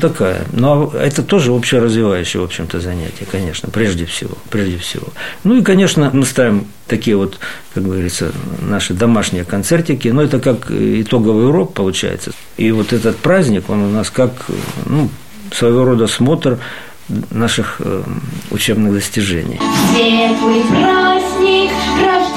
такая. 0.00 0.46
Но 0.52 0.92
это 0.94 1.22
тоже 1.22 1.52
общеразвивающее, 1.52 2.40
в 2.40 2.44
общем-то, 2.44 2.80
занятие, 2.80 3.26
конечно, 3.30 3.68
прежде 3.70 4.06
всего, 4.06 4.36
прежде 4.50 4.78
всего. 4.78 5.08
Ну 5.44 5.56
и, 5.56 5.62
конечно, 5.62 6.10
мы 6.12 6.24
ставим 6.24 6.66
такие 6.86 7.16
вот, 7.16 7.38
как 7.74 7.84
говорится, 7.84 8.32
наши 8.60 8.94
домашние 8.94 9.44
концертики, 9.44 10.08
но 10.08 10.22
это 10.22 10.40
как 10.40 10.70
итоговый 10.70 11.46
урок 11.46 11.74
получается. 11.74 12.32
И 12.56 12.72
вот 12.72 12.92
этот 12.92 13.16
праздник, 13.18 13.70
он 13.70 13.82
у 13.82 13.90
нас 13.90 14.10
как 14.10 14.32
ну, 14.86 15.08
своего 15.52 15.84
рода 15.84 16.06
смотр 16.06 16.58
наших 17.30 17.76
э, 17.80 18.02
учебных 18.50 18.94
достижений. 18.94 19.60
Светлый 19.92 20.62
праздник 20.70 21.70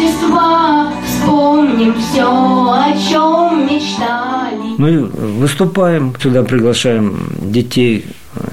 Рождества, 0.03 0.91
вспомним 1.05 1.95
все, 2.00 2.24
о 2.24 2.93
чем 3.10 3.65
мечтали. 3.65 4.75
Ну 4.77 4.88
и 4.88 4.98
выступаем, 4.98 6.13
сюда 6.22 6.43
приглашаем 6.43 7.29
детей 7.39 8.05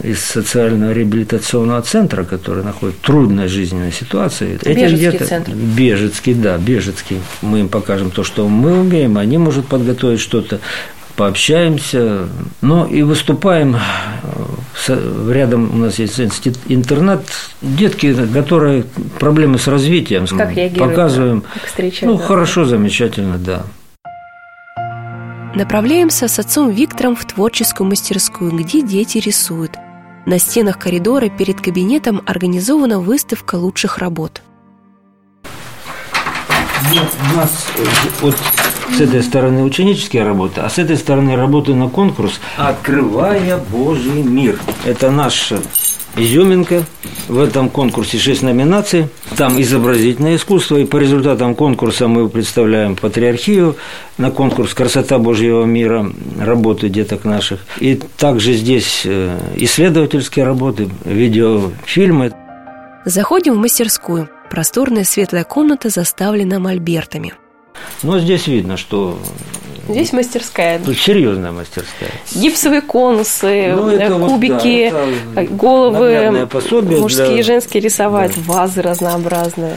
из 0.02 0.20
социального 0.20 0.92
реабилитационного 0.92 1.82
центра, 1.82 2.24
который 2.24 2.62
находится 2.62 3.02
в 3.02 3.06
трудной 3.06 3.48
жизненной 3.48 3.92
ситуации. 3.92 4.58
Бежецкий 4.64 5.26
центр. 5.26 5.52
Бежецкий, 5.52 6.34
да, 6.34 6.58
Бежецкий. 6.58 7.20
Мы 7.42 7.60
им 7.60 7.68
покажем 7.68 8.10
то, 8.10 8.22
что 8.22 8.48
мы 8.48 8.78
умеем, 8.78 9.16
они 9.18 9.38
могут 9.38 9.66
подготовить 9.66 10.20
что-то 10.20 10.60
пообщаемся, 11.20 12.28
но 12.62 12.86
и 12.86 13.02
выступаем. 13.02 13.76
Рядом 15.28 15.70
у 15.74 15.76
нас 15.76 15.98
есть 15.98 16.18
интернат. 16.66 17.22
Детки, 17.60 18.16
которые 18.32 18.84
проблемы 19.18 19.58
с 19.58 19.68
развитием, 19.68 20.26
как 20.26 20.54
показываем. 20.78 21.42
Как 21.42 21.92
ну, 22.00 22.16
хорошо, 22.16 22.64
замечательно, 22.64 23.36
да. 23.36 23.64
Направляемся 25.54 26.26
с 26.26 26.38
отцом 26.38 26.70
Виктором 26.70 27.14
в 27.14 27.26
творческую 27.26 27.90
мастерскую, 27.90 28.52
где 28.52 28.80
дети 28.80 29.18
рисуют. 29.18 29.72
На 30.24 30.38
стенах 30.38 30.78
коридора 30.78 31.28
перед 31.28 31.60
кабинетом 31.60 32.22
организована 32.24 32.98
выставка 32.98 33.56
лучших 33.56 33.98
работ. 33.98 34.40
У 36.92 37.36
нас 37.36 37.66
э, 37.76 37.84
вот 38.22 38.36
с 38.96 39.00
этой 39.00 39.22
стороны 39.22 39.62
ученические 39.62 40.24
работы, 40.24 40.60
а 40.60 40.68
с 40.68 40.78
этой 40.78 40.96
стороны 40.96 41.36
работы 41.36 41.74
на 41.74 41.88
конкурс 41.88 42.40
«Открывая 42.56 43.56
Божий 43.56 44.22
мир». 44.22 44.58
Это 44.84 45.10
наш 45.10 45.52
изюминка. 46.16 46.84
В 47.28 47.38
этом 47.38 47.70
конкурсе 47.70 48.18
шесть 48.18 48.42
номинаций. 48.42 49.06
Там 49.36 49.60
изобразительное 49.60 50.36
искусство, 50.36 50.76
и 50.76 50.84
по 50.84 50.96
результатам 50.96 51.54
конкурса 51.54 52.08
мы 52.08 52.28
представляем 52.28 52.96
патриархию 52.96 53.76
на 54.18 54.30
конкурс 54.30 54.74
«Красота 54.74 55.18
Божьего 55.18 55.64
мира», 55.64 56.10
работы 56.38 56.88
деток 56.88 57.24
наших. 57.24 57.60
И 57.78 57.94
также 57.94 58.54
здесь 58.54 59.02
э, 59.04 59.38
исследовательские 59.56 60.44
работы, 60.44 60.90
видеофильмы. 61.04 62.32
Заходим 63.04 63.54
в 63.54 63.58
мастерскую. 63.58 64.28
Просторная 64.50 65.04
светлая 65.04 65.44
комната 65.44 65.88
заставлена 65.88 66.58
мольбертами. 66.58 67.34
Но 68.02 68.18
здесь 68.18 68.46
видно, 68.46 68.76
что 68.76 69.18
Здесь 69.88 70.12
мастерская. 70.12 70.78
Тут 70.78 70.96
серьезная 70.98 71.52
мастерская. 71.52 72.10
Гипсовые 72.32 72.80
конусы, 72.80 73.74
ну, 73.74 73.88
это 73.88 74.14
кубики, 74.14 74.90
вот, 74.92 75.34
да, 75.34 75.42
это 75.42 75.54
головы, 75.54 76.48
мужские 77.00 77.26
для... 77.26 77.38
и 77.40 77.42
женские 77.42 77.82
рисовать, 77.82 78.32
да. 78.36 78.42
вазы 78.52 78.82
разнообразные. 78.82 79.74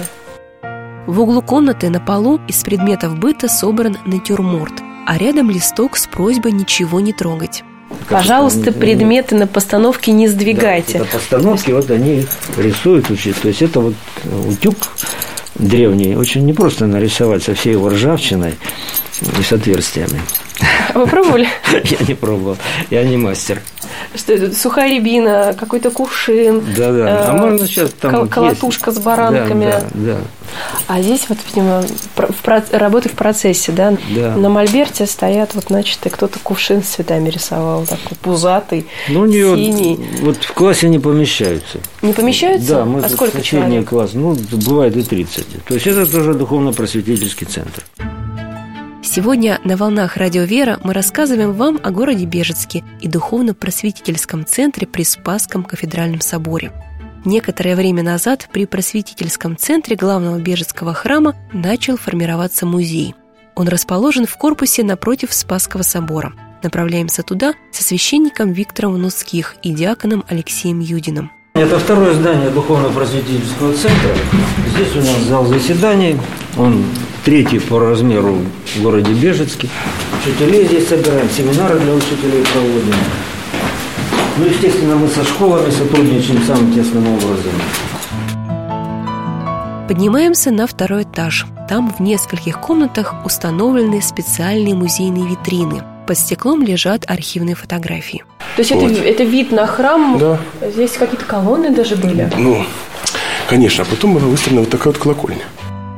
В 1.07 1.19
углу 1.19 1.41
комнаты 1.41 1.89
на 1.89 2.00
полу 2.00 2.39
из 2.48 2.63
предметов 2.63 3.17
быта 3.17 3.48
собран 3.48 3.98
натюрморт, 4.05 4.74
а 5.07 5.17
рядом 5.17 5.50
листок 5.50 5.98
с 5.98 6.07
просьбой 6.07 6.51
ничего 6.51 7.00
не 7.00 7.12
трогать. 7.12 7.63
Как 8.07 8.19
Пожалуйста, 8.19 8.69
это, 8.69 8.74
предметы 8.74 9.36
на 9.36 9.48
постановке 9.48 10.12
не 10.12 10.27
сдвигайте. 10.27 11.00
Да, 11.00 11.05
это 11.05 11.17
постановки, 11.17 11.72
вот 11.72 11.89
они 11.91 12.25
рисуют, 12.57 13.10
учат. 13.10 13.36
То 13.41 13.50
есть 13.50 13.62
это 13.62 13.79
вот 13.79 13.95
утюг 14.48 14.75
древний, 15.55 16.15
очень 16.15 16.45
непросто 16.45 16.86
нарисовать 16.88 17.43
со 17.43 17.53
всей 17.53 17.74
его 17.74 17.89
ржавчиной 17.89 18.55
и 19.39 19.43
с 19.43 19.51
отверстиями. 19.51 20.22
Вы 20.93 21.07
пробовали? 21.07 21.48
Я 21.83 21.98
не 22.07 22.13
пробовал, 22.13 22.57
я 22.89 23.03
не 23.03 23.17
мастер. 23.17 23.62
Что 24.15 24.33
это? 24.33 24.55
Сухая 24.55 24.89
рябина, 24.89 25.55
какой-то 25.60 25.89
кувшин. 25.89 26.63
Да, 26.77 26.91
да. 26.91 27.25
А 27.25 27.36
э, 27.36 27.39
можно 27.39 27.67
сейчас 27.67 27.91
там 27.91 28.27
колотушка 28.29 28.91
с 28.91 29.00
баранками. 29.00 29.65
Да, 29.65 29.83
да, 29.93 30.13
да. 30.13 30.17
А 30.88 31.01
здесь 31.01 31.25
вот, 31.29 31.38
видимо, 31.48 31.83
в, 32.15 32.74
работы 32.74 33.10
в 33.10 33.13
процессе, 33.13 33.72
да? 33.72 33.95
Да. 34.15 34.36
На 34.36 34.50
мольберте 34.50 35.05
стоят, 35.05 35.55
вот, 35.55 35.65
значит, 35.67 36.00
кто-то 36.03 36.39
кувшин 36.39 36.83
с 36.83 36.88
цветами 36.88 37.29
рисовал, 37.29 37.86
такой 37.86 38.17
пузатый, 38.22 38.86
ну, 39.10 39.22
у 39.22 39.25
нее 39.25 39.55
синий. 39.55 39.95
Вот, 40.22 40.36
вот 40.36 40.43
в 40.43 40.53
классе 40.53 40.89
не 40.89 41.00
помещаются. 41.00 41.79
Не 42.01 42.13
помещаются? 42.13 42.75
Да, 42.75 42.86
мы 42.86 43.01
а 43.01 43.10
сколько 43.10 43.41
человек? 43.41 43.89
класс, 43.89 44.12
ну, 44.13 44.36
бывает 44.51 44.98
и 44.98 45.03
30. 45.03 45.65
То 45.65 45.74
есть 45.74 45.88
это 45.88 46.05
тоже 46.05 46.33
духовно-просветительский 46.33 47.45
центр. 47.45 47.83
Сегодня 49.03 49.60
на 49.63 49.77
«Волнах 49.77 50.17
Радио 50.17 50.43
Вера» 50.43 50.79
мы 50.83 50.93
рассказываем 50.93 51.53
вам 51.53 51.79
о 51.83 51.91
городе 51.91 52.25
Бежецке 52.25 52.83
и 53.00 53.07
духовно-просветительском 53.07 54.45
центре 54.45 54.88
при 54.88 55.03
Спасском 55.03 55.63
кафедральном 55.63 56.22
соборе. 56.22 56.72
Некоторое 57.25 57.77
время 57.77 58.03
назад 58.03 58.49
при 58.51 58.65
просветительском 58.65 59.55
центре 59.55 59.95
главного 59.95 60.39
Бежецкого 60.39 60.93
храма 60.93 61.35
начал 61.53 61.95
формироваться 61.95 62.65
музей. 62.65 63.15
Он 63.55 63.69
расположен 63.69 64.25
в 64.25 64.35
корпусе 64.35 64.83
напротив 64.83 65.33
Спасского 65.33 65.83
собора. 65.83 66.33
Направляемся 66.63 67.23
туда 67.23 67.53
со 67.71 67.83
священником 67.83 68.51
Виктором 68.51 69.01
Нуских 69.01 69.55
и 69.63 69.71
диаконом 69.71 70.25
Алексеем 70.27 70.79
Юдиным. 70.79 71.31
Это 71.53 71.79
второе 71.79 72.13
здание 72.13 72.49
духовно-просветительского 72.49 73.73
центра. 73.73 74.09
Здесь 74.75 74.95
у 74.95 74.99
нас 74.99 75.17
зал 75.27 75.45
заседаний. 75.45 76.17
Он 76.57 76.83
третий 77.23 77.59
по 77.59 77.79
размеру 77.79 78.39
в 78.75 78.81
городе 78.81 79.13
Бежецке. 79.13 79.69
Учителей 80.19 80.65
здесь 80.65 80.87
собираем, 80.87 81.29
семинары 81.29 81.79
для 81.79 81.93
учителей 81.93 82.43
проводим. 82.51 82.95
Ну, 84.37 84.45
естественно, 84.45 84.95
мы 84.95 85.07
со 85.07 85.23
школами 85.23 85.69
сотрудничаем 85.69 86.41
самым 86.43 86.73
тесным 86.73 87.07
образом. 87.07 87.51
Поднимаемся 89.87 90.49
на 90.49 90.65
второй 90.65 91.03
этаж. 91.03 91.45
Там 91.69 91.93
в 91.93 91.99
нескольких 91.99 92.59
комнатах 92.59 93.13
установлены 93.25 94.01
специальные 94.01 94.73
музейные 94.73 95.27
витрины. 95.27 95.83
Под 96.07 96.17
стеклом 96.17 96.63
лежат 96.63 97.05
архивные 97.09 97.55
фотографии. 97.55 98.23
То 98.55 98.61
есть 98.61 98.71
Вот. 98.71 98.91
это, 98.91 99.01
это 99.01 99.23
вид 99.23 99.51
на 99.51 99.67
храм? 99.67 100.17
Да. 100.17 100.39
Здесь 100.67 100.93
какие-то 100.93 101.25
колонны 101.25 101.69
даже 101.69 101.95
были? 101.95 102.29
Ну, 102.37 102.65
конечно. 103.47 103.83
А 103.83 103.85
потом 103.85 104.15
была 104.15 104.25
выставлена 104.25 104.61
вот 104.61 104.69
такая 104.69 104.93
вот 104.93 104.97
колокольня. 105.01 105.43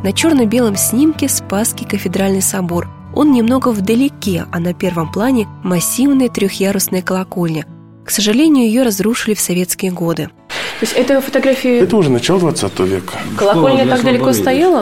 На 0.04 0.12
черно-белом 0.12 0.76
снимке 0.76 1.30
Спасский 1.30 1.88
кафедральный 1.88 2.42
собор. 2.42 2.90
Он 3.16 3.32
немного 3.32 3.70
вдалеке, 3.70 4.46
а 4.52 4.60
на 4.60 4.74
первом 4.74 5.10
плане 5.12 5.48
массивная 5.64 6.28
трехъярусная 6.28 7.02
колокольня. 7.02 7.66
К 8.06 8.12
сожалению, 8.12 8.68
ее 8.68 8.84
разрушили 8.84 9.34
в 9.34 9.40
советские 9.40 9.92
годы. 9.92 10.30
То 10.80 10.84
есть 10.86 10.94
это 10.94 11.22
фотографии... 11.22 11.80
Это 11.80 11.98
уже 11.98 12.10
начало 12.12 12.40
20 12.40 12.80
века. 12.82 13.14
Колокольня 13.38 13.88
так 13.88 14.04
далеко 14.04 14.32
стояла? 14.34 14.82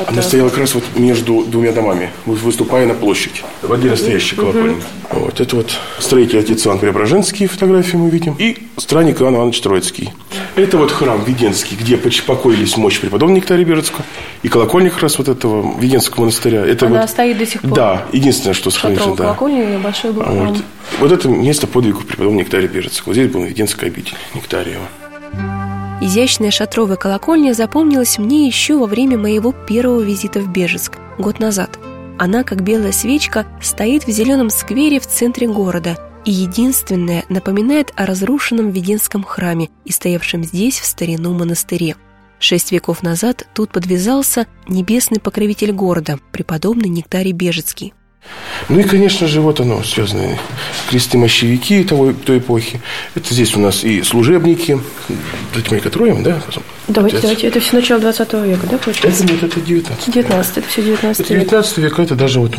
От, 0.00 0.08
Она 0.08 0.22
стояла 0.22 0.48
как 0.48 0.58
раз 0.58 0.74
вот 0.74 0.84
между 0.96 1.44
двумя 1.44 1.70
домами, 1.72 2.10
вы- 2.26 2.34
выступая 2.34 2.86
на 2.86 2.94
площади. 2.94 3.42
Воде 3.62 3.90
настоящая 3.90 4.36
колокольня. 4.36 4.76
Вот 5.10 5.40
это 5.40 5.56
вот 5.56 5.70
строитель 6.00 6.40
отец 6.40 6.66
Иван 6.66 6.78
Преображенский 6.78 7.46
фотографии 7.46 7.96
мы 7.96 8.10
видим. 8.10 8.34
И 8.38 8.56
странник 8.78 9.20
Иван 9.20 9.36
Иванович 9.36 9.60
Троицкий. 9.60 10.12
Это 10.56 10.78
вот 10.78 10.92
храм 10.92 11.22
Веденский, 11.24 11.76
где 11.76 11.96
покоились 11.96 12.76
мощь 12.76 13.00
преподобного 13.00 13.38
Нектария 13.38 13.64
Бежецкого. 13.64 14.04
И 14.42 14.48
колокольня 14.48 14.90
как 14.90 15.02
раз 15.02 15.18
вот 15.18 15.28
этого 15.28 15.78
Веденского 15.80 16.20
монастыря. 16.20 16.64
Это 16.64 16.86
Она 16.86 17.00
вот, 17.00 17.10
стоит 17.10 17.38
до 17.38 17.46
сих 17.46 17.60
пор? 17.62 17.72
Да, 17.72 18.06
единственное, 18.12 18.54
что 18.54 18.70
сохранилось. 18.70 19.16
Да. 19.16 19.24
колокольня 19.24 19.74
и 19.74 19.78
большой 19.78 20.12
был 20.12 20.22
храм. 20.22 20.48
Вот. 20.48 20.58
вот 21.00 21.12
это 21.12 21.28
место 21.28 21.66
подвигов 21.66 22.06
преподобного 22.06 22.42
Нектария 22.42 22.68
Бежецкого. 22.68 23.14
Здесь 23.14 23.32
была 23.32 23.46
Веденская 23.46 23.90
обитель 23.90 24.14
Нектариева. 24.34 24.84
Изящная 26.00 26.52
шатровая 26.52 26.96
колокольня 26.96 27.52
запомнилась 27.52 28.18
мне 28.18 28.46
еще 28.46 28.76
во 28.78 28.86
время 28.86 29.18
моего 29.18 29.52
первого 29.52 30.02
визита 30.02 30.38
в 30.38 30.48
Бежецк, 30.48 30.98
год 31.18 31.40
назад. 31.40 31.78
Она, 32.16 32.44
как 32.44 32.62
белая 32.62 32.92
свечка, 32.92 33.44
стоит 33.60 34.06
в 34.06 34.10
зеленом 34.10 34.50
сквере 34.50 35.00
в 35.00 35.06
центре 35.06 35.48
города 35.48 35.98
и 36.24 36.30
единственная 36.30 37.24
напоминает 37.28 37.92
о 37.96 38.06
разрушенном 38.06 38.70
Веденском 38.70 39.22
храме 39.24 39.70
и 39.84 39.92
стоявшем 39.92 40.44
здесь 40.44 40.78
в 40.80 40.86
старину 40.86 41.34
монастыре. 41.34 41.96
Шесть 42.38 42.72
веков 42.72 43.02
назад 43.02 43.46
тут 43.54 43.70
подвязался 43.70 44.46
небесный 44.68 45.20
покровитель 45.20 45.72
города, 45.72 46.18
преподобный 46.32 46.88
Нектарий 46.88 47.32
Бежецкий. 47.32 47.94
Ну 48.68 48.80
и, 48.80 48.82
конечно 48.82 49.26
же, 49.28 49.40
вот 49.42 49.60
оно, 49.60 49.82
связанные 49.82 50.38
кресты-мощевики 50.88 51.84
того, 51.84 52.12
той 52.12 52.38
эпохи. 52.38 52.80
Это 53.14 53.34
здесь 53.34 53.54
у 53.54 53.60
нас 53.60 53.84
и 53.84 54.02
служебники. 54.02 54.80
Давайте 55.52 55.70
мы 55.70 55.76
их 55.76 55.86
да? 56.22 56.42
Потом. 56.46 56.62
Давайте, 56.88 57.16
Это- 57.18 57.22
давайте. 57.26 57.46
Это 57.48 57.60
все 57.60 57.76
начало 57.76 58.00
20 58.00 58.32
века, 58.46 58.66
да, 58.70 58.78
получается? 58.78 59.24
Это 59.24 59.32
нет, 59.32 59.42
это 59.42 59.60
19 59.60 60.10
19 60.14 60.56
это 60.58 60.68
все 60.68 60.82
19 60.82 61.20
Это 61.20 61.34
век. 61.34 61.42
19 61.44 61.78
век, 61.78 61.98
это 61.98 62.14
даже 62.14 62.40
вот 62.40 62.54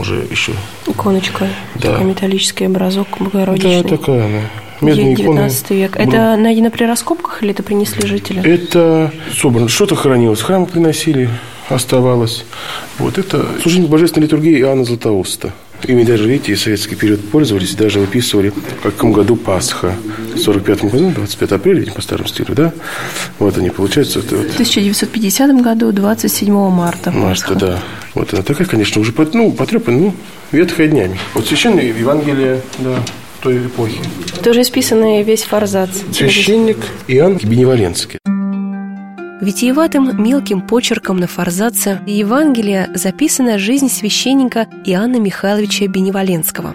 уже 0.00 0.26
еще... 0.30 0.52
Иконочка. 0.86 1.48
Да. 1.76 1.92
Такой 1.92 2.06
металлический 2.06 2.64
образок 2.66 3.08
Да, 3.18 3.24
Богородичный. 3.24 3.82
такая 3.84 4.24
она. 4.26 4.40
Медные 4.80 5.14
иконы. 5.14 5.36
19 5.36 5.70
век. 5.70 5.96
Это 5.96 6.36
найдено 6.36 6.70
при 6.70 6.84
раскопках 6.84 7.42
или 7.42 7.52
это 7.52 7.62
принесли 7.62 8.06
жители? 8.06 8.42
Это 8.42 9.12
собрано, 9.36 9.68
что-то 9.68 9.94
хранилось, 9.94 10.40
храмы 10.40 10.66
приносили, 10.66 11.28
оставалось. 11.68 12.44
Вот 12.98 13.18
это 13.18 13.46
служение 13.62 13.88
божественной 13.88 14.24
литургии 14.26 14.58
Иоанна 14.60 14.84
Златоуста. 14.84 15.52
Ими 15.86 16.04
даже, 16.04 16.28
видите, 16.28 16.54
в 16.54 16.60
советский 16.60 16.94
период 16.94 17.20
пользовались, 17.30 17.74
даже 17.74 18.00
выписывали, 18.00 18.50
в 18.50 18.82
каком 18.82 19.12
году 19.12 19.34
Пасха. 19.36 19.94
В 20.34 20.38
45 20.38 20.84
году, 20.84 21.10
25 21.10 21.52
апреля, 21.52 21.78
видимо, 21.80 21.94
по 21.96 22.02
старому 22.02 22.28
стилю, 22.28 22.54
да? 22.54 22.72
Вот 23.38 23.56
они, 23.58 23.70
получается, 23.70 24.20
это 24.20 24.36
вот 24.36 24.46
В 24.48 24.52
1950 24.54 25.62
году, 25.62 25.90
27 25.92 26.52
марта. 26.70 27.10
Марта, 27.10 27.48
Пасха. 27.48 27.54
да. 27.54 27.78
Вот 28.14 28.32
она 28.34 28.42
такая, 28.42 28.66
конечно, 28.68 29.00
уже 29.00 29.12
под- 29.12 29.34
ну, 29.34 29.52
потрепанная, 29.52 30.00
ну, 30.00 30.14
ветхая 30.52 30.88
днями. 30.88 31.18
Вот 31.34 31.46
священное 31.46 31.84
Евангелие, 31.84 32.60
да, 32.78 32.96
той 33.42 33.58
эпохи. 33.66 33.98
Тоже 34.44 34.62
исписанный 34.62 35.22
весь 35.22 35.42
форзац. 35.44 35.90
Священник 36.12 36.78
Иоанн 37.08 37.36
Беневоленский. 37.42 38.18
Витиеватым 39.40 40.22
мелким 40.22 40.60
почерком 40.60 41.16
на 41.16 41.26
форзаце 41.26 42.02
Евангелия 42.06 42.90
записана 42.94 43.56
жизнь 43.58 43.88
священника 43.88 44.66
Иоанна 44.84 45.16
Михайловича 45.16 45.86
Беневоленского, 45.86 46.74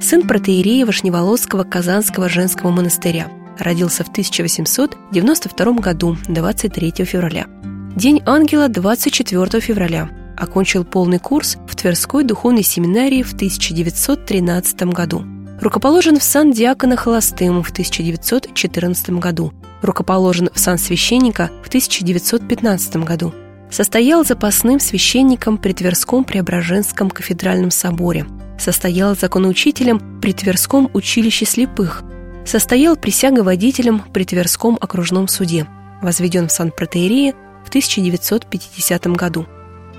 сын 0.00 0.26
протеерея 0.26 0.86
Вышневолодского 0.86 1.64
Казанского 1.64 2.30
женского 2.30 2.70
монастыря. 2.70 3.28
Родился 3.58 4.02
в 4.02 4.08
1892 4.08 5.72
году, 5.72 6.16
23 6.26 7.04
февраля. 7.04 7.48
День 7.94 8.22
ангела 8.24 8.68
24 8.68 9.60
февраля. 9.60 10.08
Окончил 10.38 10.84
полный 10.84 11.18
курс 11.18 11.58
в 11.68 11.76
Тверской 11.76 12.24
духовной 12.24 12.62
семинарии 12.62 13.22
в 13.22 13.34
1913 13.34 14.84
году. 14.84 15.22
Рукоположен 15.60 16.18
в 16.18 16.22
сан 16.22 16.50
диакона 16.50 16.96
холостым 16.96 17.62
в 17.62 17.70
1914 17.70 19.10
году. 19.10 19.52
Рукоположен 19.86 20.50
в 20.52 20.58
сан 20.58 20.78
священника 20.78 21.48
в 21.62 21.68
1915 21.68 22.96
году. 22.96 23.32
Состоял 23.70 24.24
запасным 24.24 24.80
священником 24.80 25.58
при 25.58 25.72
Тверском 25.72 26.24
Преображенском 26.24 27.08
кафедральном 27.08 27.70
соборе. 27.70 28.26
Состоял 28.58 29.14
законоучителем 29.14 30.20
при 30.20 30.32
Тверском 30.32 30.90
училище 30.92 31.44
слепых. 31.46 32.02
Состоял 32.44 32.96
присяговодителем 32.96 34.02
при 34.12 34.24
Тверском 34.24 34.76
окружном 34.80 35.28
суде. 35.28 35.68
Возведен 36.02 36.48
в 36.48 36.52
сан 36.52 36.72
протеерее 36.72 37.34
в 37.64 37.68
1950 37.68 39.06
году. 39.08 39.46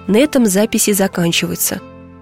На 0.07 0.17
этом 0.17 0.45
записи 0.47 0.91
заканчиваются. 0.91 1.79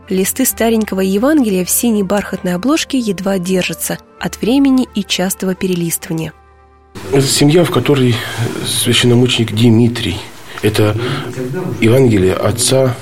Листы 0.08 0.46
старенького 0.46 1.02
Евангелия 1.02 1.66
в 1.66 1.72
синей 1.72 2.04
бархатной 2.04 2.54
обложке 2.54 3.00
едва 3.00 3.40
держатся 3.40 3.98
от 4.20 4.40
времени 4.40 4.88
и 4.94 5.04
частого 5.04 5.56
перелистывания. 5.56 6.32
Это 7.12 7.28
семья, 7.28 7.64
в 7.64 7.72
которой 7.72 8.16
священномученик 8.66 9.52
Дмитрий. 9.54 10.18
Это 10.62 10.98
Евангелие 11.80 12.34
отца 12.34 12.96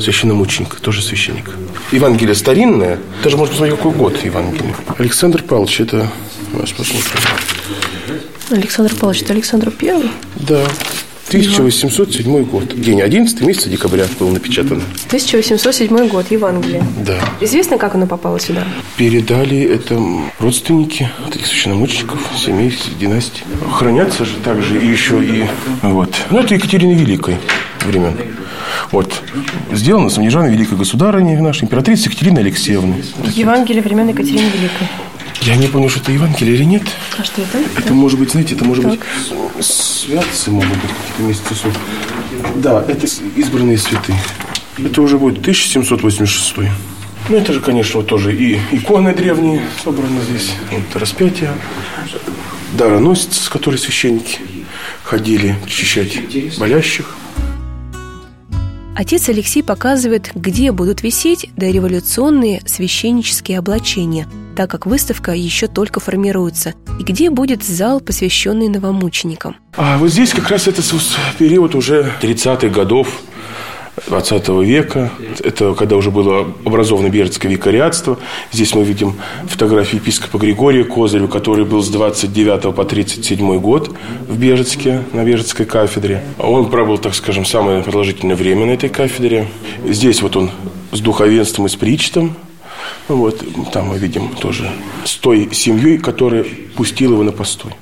священномученика, 0.00 0.80
тоже 0.80 1.02
священник. 1.02 1.50
Евангелие 1.90 2.34
старинное, 2.34 2.98
даже 3.24 3.36
можно 3.36 3.52
посмотреть, 3.52 3.78
какой 3.78 3.92
год 3.92 4.24
Евангелие. 4.24 4.74
Александр 4.98 5.42
Павлович, 5.42 5.80
это... 5.80 6.10
Сейчас 6.52 6.72
посмотрим. 6.72 7.10
Александр 8.50 8.94
Павлович, 8.94 9.22
это 9.22 9.32
Александр 9.32 9.70
Первый? 9.70 10.10
Да, 10.36 10.64
1807 11.28 12.44
год. 12.44 12.80
День 12.80 13.02
11 13.02 13.40
месяца 13.42 13.68
декабря 13.68 14.06
было 14.18 14.30
напечатано. 14.30 14.82
1807 15.06 16.08
год, 16.08 16.30
Евангелие. 16.30 16.82
Да. 17.04 17.18
Известно, 17.40 17.76
как 17.76 17.94
оно 17.94 18.06
попало 18.06 18.40
сюда? 18.40 18.64
Передали 18.96 19.60
это 19.60 20.00
родственники 20.38 21.10
таких 21.30 21.46
священномучеников, 21.46 22.18
семей, 22.36 22.76
династий. 22.98 23.44
Хранятся 23.72 24.24
же 24.24 24.36
также 24.42 24.80
и 24.80 24.86
еще 24.86 25.22
и... 25.22 25.44
Вот. 25.82 26.14
Ну, 26.30 26.38
это 26.40 26.54
Екатерины 26.54 26.92
Великой 26.92 27.36
времен. 27.86 28.16
Вот. 28.90 29.22
Сделано 29.72 30.08
Самнежаной 30.08 30.50
Великой 30.50 30.78
Государыни 30.78 31.36
нашей, 31.36 31.64
императрицы 31.64 32.08
Екатерины 32.08 32.38
Алексеевны. 32.38 33.02
Евангелие 33.34 33.82
времен 33.82 34.08
Екатерины 34.08 34.48
Великой. 34.48 34.88
Я 35.42 35.56
не 35.56 35.68
помню, 35.68 35.88
что 35.88 36.00
это 36.00 36.12
Евангелие 36.12 36.54
или 36.54 36.64
нет. 36.64 36.82
А 37.16 37.24
что 37.24 37.42
это? 37.42 37.58
Это 37.76 37.94
может 37.94 38.18
быть, 38.18 38.32
знаете, 38.32 38.54
это 38.54 38.64
может 38.64 38.84
быть 38.84 39.00
святцы 39.60 40.50
могут 40.50 40.70
быть 40.70 40.90
какие-то 40.90 41.22
месяцы. 41.22 41.72
Да, 42.56 42.84
это 42.86 43.06
избранные 43.36 43.78
святые. 43.78 44.18
Это 44.78 45.02
уже 45.02 45.18
будет 45.18 45.38
1786. 45.38 46.56
Ну, 47.28 47.36
это 47.36 47.52
же, 47.52 47.60
конечно, 47.60 48.00
вот 48.00 48.06
тоже 48.06 48.34
и 48.34 48.58
иконы 48.70 49.14
древние 49.14 49.60
собраны 49.82 50.20
здесь. 50.22 50.52
Вот 50.70 51.00
распятие. 51.00 51.52
Дароносец, 52.74 53.38
с 53.38 53.48
которой 53.48 53.76
священники 53.76 54.38
ходили 55.02 55.56
причащать 55.64 56.58
болящих. 56.58 57.17
Отец 58.98 59.28
Алексей 59.28 59.62
показывает, 59.62 60.32
где 60.34 60.72
будут 60.72 61.04
висеть 61.04 61.50
дореволюционные 61.56 62.60
священнические 62.66 63.60
облачения, 63.60 64.26
так 64.56 64.72
как 64.72 64.86
выставка 64.86 65.30
еще 65.30 65.68
только 65.68 66.00
формируется, 66.00 66.74
и 66.98 67.04
где 67.04 67.30
будет 67.30 67.62
зал, 67.62 68.00
посвященный 68.00 68.66
новомученикам. 68.66 69.54
А 69.76 69.98
вот 69.98 70.10
здесь 70.10 70.30
как 70.30 70.50
раз 70.50 70.66
это 70.66 70.82
период 71.38 71.76
уже 71.76 72.12
30-х 72.20 72.70
годов 72.70 73.22
20 74.06 74.48
века. 74.64 75.10
Это 75.42 75.74
когда 75.74 75.96
уже 75.96 76.10
было 76.10 76.46
образовано 76.64 77.08
Бежецкое 77.08 77.50
викариатство. 77.50 78.18
Здесь 78.52 78.74
мы 78.74 78.84
видим 78.84 79.14
фотографии 79.46 79.96
епископа 79.96 80.38
Григория 80.38 80.84
Козырева, 80.84 81.26
который 81.26 81.64
был 81.64 81.82
с 81.82 81.88
29 81.88 82.74
по 82.74 82.84
37 82.84 83.58
год 83.60 83.94
в 84.28 84.38
Бежецке, 84.38 85.04
на 85.12 85.24
Бежецкой 85.24 85.66
кафедре. 85.66 86.22
Он 86.38 86.70
пробыл, 86.70 86.98
так 86.98 87.14
скажем, 87.14 87.44
самое 87.44 87.82
продолжительное 87.82 88.36
время 88.36 88.66
на 88.66 88.70
этой 88.72 88.88
кафедре. 88.88 89.48
Здесь 89.84 90.22
вот 90.22 90.36
он 90.36 90.50
с 90.92 91.00
духовенством 91.00 91.66
и 91.66 91.68
с 91.68 91.76
причтом. 91.76 92.36
Вот, 93.08 93.42
там 93.72 93.88
мы 93.88 93.98
видим 93.98 94.28
тоже 94.28 94.70
с 95.04 95.16
той 95.16 95.48
семьей, 95.52 95.98
которая 95.98 96.44
пустила 96.76 97.14
его 97.14 97.22
на 97.22 97.32
постой. 97.32 97.72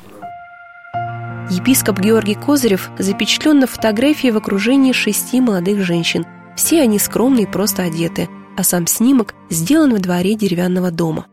Епископ 1.48 2.00
Георгий 2.00 2.34
Козырев 2.34 2.90
запечатлен 2.98 3.60
на 3.60 3.68
фотографии 3.68 4.28
в 4.32 4.36
окружении 4.36 4.90
шести 4.90 5.40
молодых 5.40 5.84
женщин. 5.84 6.26
Все 6.56 6.82
они 6.82 6.98
скромные 6.98 7.44
и 7.44 7.50
просто 7.50 7.84
одеты, 7.84 8.28
а 8.56 8.64
сам 8.64 8.88
снимок 8.88 9.34
сделан 9.48 9.92
во 9.92 9.98
дворе 10.00 10.34
деревянного 10.34 10.90
дома. 10.90 11.26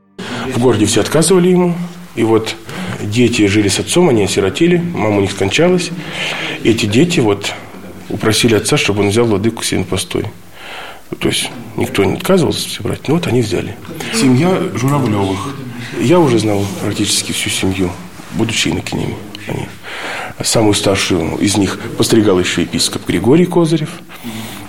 В 0.53 0.59
городе 0.59 0.85
все 0.85 1.01
отказывали 1.01 1.49
ему, 1.49 1.73
и 2.15 2.23
вот 2.23 2.55
дети 3.01 3.47
жили 3.47 3.69
с 3.69 3.79
отцом, 3.79 4.09
они 4.09 4.23
осиротели, 4.23 4.77
мама 4.77 5.17
у 5.17 5.21
них 5.21 5.31
скончалась. 5.31 5.89
Эти 6.63 6.85
дети 6.85 7.19
вот 7.19 7.51
упросили 8.09 8.53
отца, 8.53 8.77
чтобы 8.77 9.01
он 9.01 9.09
взял 9.09 9.25
владыку 9.25 9.63
себе 9.63 9.79
на 9.79 9.85
постой. 9.85 10.27
То 11.17 11.29
есть 11.29 11.49
никто 11.75 12.03
не 12.03 12.17
отказывался 12.17 12.83
брать, 12.83 13.07
но 13.07 13.15
вот 13.15 13.25
они 13.25 13.41
взяли. 13.41 13.75
Семья 14.13 14.61
Журавлевых. 14.75 15.55
Я 15.99 16.19
уже 16.19 16.37
знал 16.37 16.63
практически 16.81 17.31
всю 17.31 17.49
семью, 17.49 17.89
будучи 18.33 18.69
инокинями. 18.69 19.15
Они. 19.47 19.67
Самую 20.43 20.73
старшую 20.73 21.37
из 21.37 21.57
них 21.57 21.79
постригал 21.97 22.39
еще 22.39 22.61
епископ 22.61 23.05
Григорий 23.07 23.45
Козырев. 23.45 23.89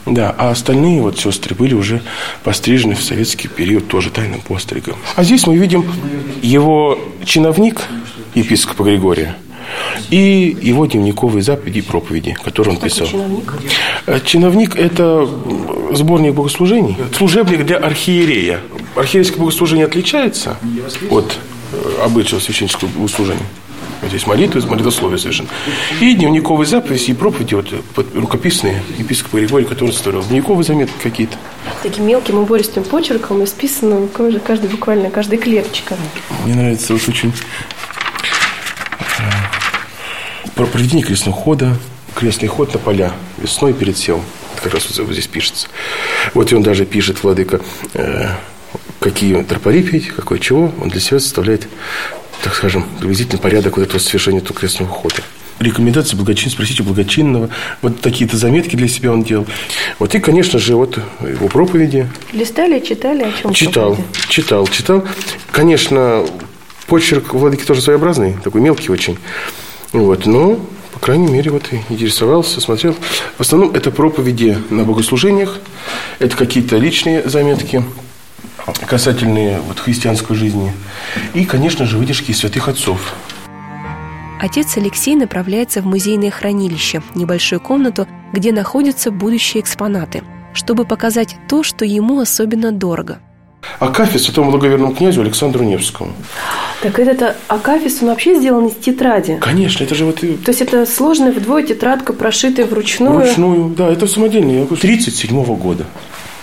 Да, 0.06 0.34
а 0.36 0.50
остальные 0.50 1.00
вот 1.00 1.18
сестры 1.18 1.54
были 1.54 1.74
уже 1.74 2.02
пострижены 2.42 2.94
в 2.94 3.02
советский 3.02 3.48
период 3.48 3.88
тоже 3.88 4.10
тайным 4.10 4.40
постригом. 4.42 4.96
А 5.16 5.24
здесь 5.24 5.46
мы 5.46 5.56
видим 5.56 5.84
его 6.42 6.98
чиновник, 7.24 7.82
епископа 8.34 8.82
Григория, 8.82 9.36
и 10.10 10.56
его 10.60 10.84
дневниковые 10.86 11.42
заповеди 11.42 11.78
и 11.78 11.82
проповеди, 11.82 12.36
которые 12.44 12.74
он 12.76 12.80
писал. 12.80 13.06
Чиновник? 13.06 13.52
Э, 14.06 14.20
чиновник– 14.24 14.76
это 14.76 15.28
сборник 15.92 16.34
богослужений, 16.34 16.96
служебник 17.16 17.64
для 17.64 17.78
архиерея. 17.78 18.60
Архиерейское 18.96 19.40
богослужение 19.40 19.86
отличается 19.86 20.56
от 21.10 21.36
э, 21.72 22.04
обычного 22.04 22.40
священнического 22.40 22.88
богослужения. 22.88 23.46
Здесь 24.02 24.26
молитвы, 24.26 24.60
молитвословие 24.66 25.18
совершенно. 25.18 25.48
И 26.00 26.14
дневниковые 26.14 26.66
заповеди 26.66 27.10
и 27.10 27.14
проповеди, 27.14 27.54
вот, 27.54 27.72
рукописные, 28.14 28.82
епископ 28.98 29.34
Григорий, 29.34 29.64
который 29.64 29.90
составлял. 29.92 30.22
Дневниковые 30.22 30.64
заметки 30.64 30.94
какие-то. 31.02 31.36
Таким 31.82 32.06
мелким 32.06 32.38
убористым 32.38 32.84
почерком 32.84 33.42
исписано 33.44 34.08
каждый, 34.08 34.40
каждый 34.40 34.70
буквально, 34.70 35.10
каждая 35.10 35.38
клеточка. 35.38 35.96
Мне 36.44 36.54
нравится 36.54 36.92
вот 36.92 37.08
очень 37.08 37.32
про 40.54 40.66
проведение 40.66 41.04
крестного 41.04 41.36
хода, 41.36 41.76
крестный 42.14 42.48
ход 42.48 42.72
на 42.72 42.78
поля 42.78 43.12
весной 43.38 43.72
перед 43.72 43.96
сел. 43.96 44.22
как 44.62 44.74
раз 44.74 44.86
вот 44.98 45.12
здесь 45.12 45.26
пишется. 45.26 45.68
Вот 46.32 46.52
и 46.52 46.54
он 46.54 46.62
даже 46.62 46.86
пишет, 46.86 47.22
владыка, 47.22 47.60
э, 47.94 48.28
какие 49.00 49.42
тропари 49.42 49.82
пить, 49.82 50.08
какой 50.08 50.38
чего. 50.38 50.72
Он 50.80 50.88
для 50.88 51.00
себя 51.00 51.18
составляет, 51.18 51.68
так 52.42 52.54
скажем, 52.54 52.84
приблизительный 52.98 53.40
порядок 53.40 53.76
вот 53.76 53.84
этого 53.84 53.98
совершения 53.98 54.40
этого 54.40 54.58
крестного 54.58 54.90
хода. 54.90 55.16
Рекомендации 55.60 56.16
благочин, 56.16 56.50
спросите 56.50 56.82
у 56.82 56.86
благочинного. 56.86 57.48
Вот 57.80 58.00
такие-то 58.00 58.36
заметки 58.36 58.74
для 58.74 58.88
себя 58.88 59.12
он 59.12 59.22
делал. 59.22 59.46
Вот 60.00 60.14
и, 60.14 60.18
конечно 60.18 60.58
же, 60.58 60.74
вот 60.74 60.98
его 61.20 61.48
проповеди. 61.48 62.08
Листали, 62.32 62.80
читали, 62.80 63.22
о 63.22 63.32
чем 63.40 63.52
Читал, 63.52 63.94
проповеди? 63.94 64.28
читал, 64.28 64.66
читал. 64.66 65.04
Конечно, 65.52 66.24
почерк 66.86 67.34
владыки 67.34 67.62
тоже 67.62 67.82
своеобразный, 67.82 68.36
такой 68.42 68.60
мелкий 68.60 68.90
очень. 68.90 69.16
Вот, 69.92 70.26
но, 70.26 70.58
по 70.92 70.98
крайней 70.98 71.30
мере, 71.30 71.52
вот 71.52 71.66
интересовался, 71.88 72.60
смотрел. 72.60 72.96
В 73.38 73.40
основном 73.40 73.70
это 73.74 73.92
проповеди 73.92 74.58
на 74.70 74.82
богослужениях, 74.82 75.60
это 76.18 76.36
какие-то 76.36 76.78
личные 76.78 77.22
заметки, 77.28 77.84
касательные 78.86 79.60
вот, 79.60 79.78
христианской 79.78 80.36
жизни. 80.36 80.72
И, 81.34 81.44
конечно 81.44 81.86
же, 81.86 81.98
выдержки 81.98 82.30
из 82.30 82.38
святых 82.38 82.68
отцов. 82.68 83.14
Отец 84.40 84.76
Алексей 84.76 85.16
направляется 85.16 85.80
в 85.80 85.86
музейное 85.86 86.30
хранилище, 86.30 87.02
небольшую 87.14 87.60
комнату, 87.60 88.06
где 88.32 88.52
находятся 88.52 89.10
будущие 89.10 89.62
экспонаты, 89.62 90.22
чтобы 90.52 90.84
показать 90.84 91.36
то, 91.48 91.62
что 91.62 91.84
ему 91.84 92.20
особенно 92.20 92.72
дорого– 92.72 93.18
Акафист 93.78 94.26
святому 94.26 94.50
благоверному 94.50 94.94
князю 94.94 95.22
Александру 95.22 95.64
Невскому. 95.64 96.12
Так 96.82 96.98
этот 96.98 97.36
Акафист, 97.48 98.02
он 98.02 98.08
вообще 98.08 98.36
сделан 98.36 98.66
из 98.66 98.74
тетради? 98.74 99.38
Конечно, 99.40 99.84
это 99.84 99.94
же 99.94 100.04
вот... 100.04 100.20
То 100.20 100.48
есть 100.48 100.60
это 100.60 100.86
сложная 100.86 101.32
вдвое 101.32 101.64
тетрадка, 101.64 102.12
прошитая 102.12 102.66
вручную? 102.66 103.12
Вручную, 103.14 103.70
да, 103.70 103.88
это 103.90 104.06
самодельный. 104.06 104.66
37 104.66 105.36
-го 105.36 105.56
года 105.56 105.86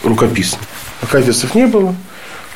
рукописно. 0.04 0.60
Акафистов 1.02 1.56
не 1.56 1.68
было, 1.68 1.96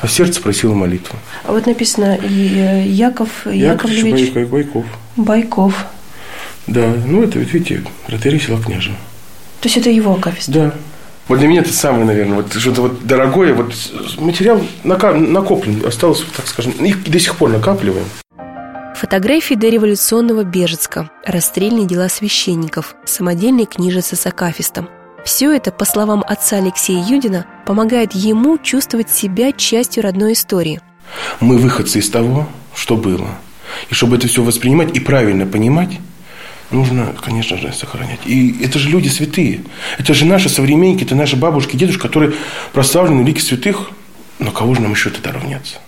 а 0.00 0.08
сердце 0.08 0.40
просило 0.40 0.74
молитву. 0.74 1.18
А 1.44 1.52
вот 1.52 1.66
написано 1.66 2.18
э, 2.22 2.84
Яков, 2.86 3.46
Яков 3.46 3.90
Яковлевич 3.90 4.32
Байков. 4.48 4.84
Байков. 5.16 5.86
Да, 6.66 6.92
ну 7.06 7.22
это, 7.22 7.38
видите, 7.38 7.84
протерей 8.06 8.40
села 8.40 8.60
княжа. 8.60 8.92
То 9.60 9.68
есть 9.68 9.76
это 9.76 9.90
его 9.90 10.14
Акафист? 10.14 10.48
Да. 10.48 10.72
Вот 11.28 11.40
для 11.40 11.48
меня 11.48 11.62
это 11.62 11.72
самое, 11.72 12.04
наверное, 12.04 12.36
вот 12.36 12.52
что-то 12.52 12.82
вот 12.82 13.04
дорогое, 13.04 13.52
вот 13.52 13.74
материал 14.18 14.60
накоплен, 14.84 15.84
осталось, 15.84 16.24
так 16.36 16.46
скажем, 16.46 16.72
их 16.72 17.02
до 17.02 17.18
сих 17.18 17.34
пор 17.36 17.50
накапливаем. 17.50 18.04
Фотографии 18.94 19.54
дореволюционного 19.54 20.44
Бежецка, 20.44 21.10
расстрельные 21.24 21.86
дела 21.86 22.08
священников, 22.08 22.94
самодельные 23.04 23.66
книжицы 23.66 24.14
с 24.14 24.24
акафистом. 24.24 24.88
Все 25.26 25.52
это, 25.52 25.72
по 25.72 25.84
словам 25.84 26.22
отца 26.24 26.58
Алексея 26.58 27.04
Юдина, 27.04 27.46
помогает 27.66 28.12
ему 28.12 28.58
чувствовать 28.58 29.10
себя 29.10 29.50
частью 29.50 30.04
родной 30.04 30.34
истории. 30.34 30.80
Мы 31.40 31.58
выходцы 31.58 31.98
из 31.98 32.08
того, 32.08 32.48
что 32.76 32.96
было. 32.96 33.26
И 33.90 33.94
чтобы 33.94 34.18
это 34.18 34.28
все 34.28 34.44
воспринимать 34.44 34.96
и 34.96 35.00
правильно 35.00 35.44
понимать, 35.44 35.98
нужно, 36.70 37.12
конечно 37.20 37.56
же, 37.56 37.72
сохранять. 37.72 38.20
И 38.24 38.62
это 38.62 38.78
же 38.78 38.88
люди 38.88 39.08
святые. 39.08 39.62
Это 39.98 40.14
же 40.14 40.26
наши 40.26 40.48
современники, 40.48 41.02
это 41.02 41.16
наши 41.16 41.34
бабушки, 41.34 41.76
дедушки, 41.76 42.02
которые 42.02 42.34
прославлены 42.72 43.26
лики 43.26 43.40
святых. 43.40 43.90
На 44.38 44.52
кого 44.52 44.74
же 44.74 44.80
нам 44.80 44.92
еще 44.92 45.10
тогда 45.10 45.32
равняться? 45.32 45.80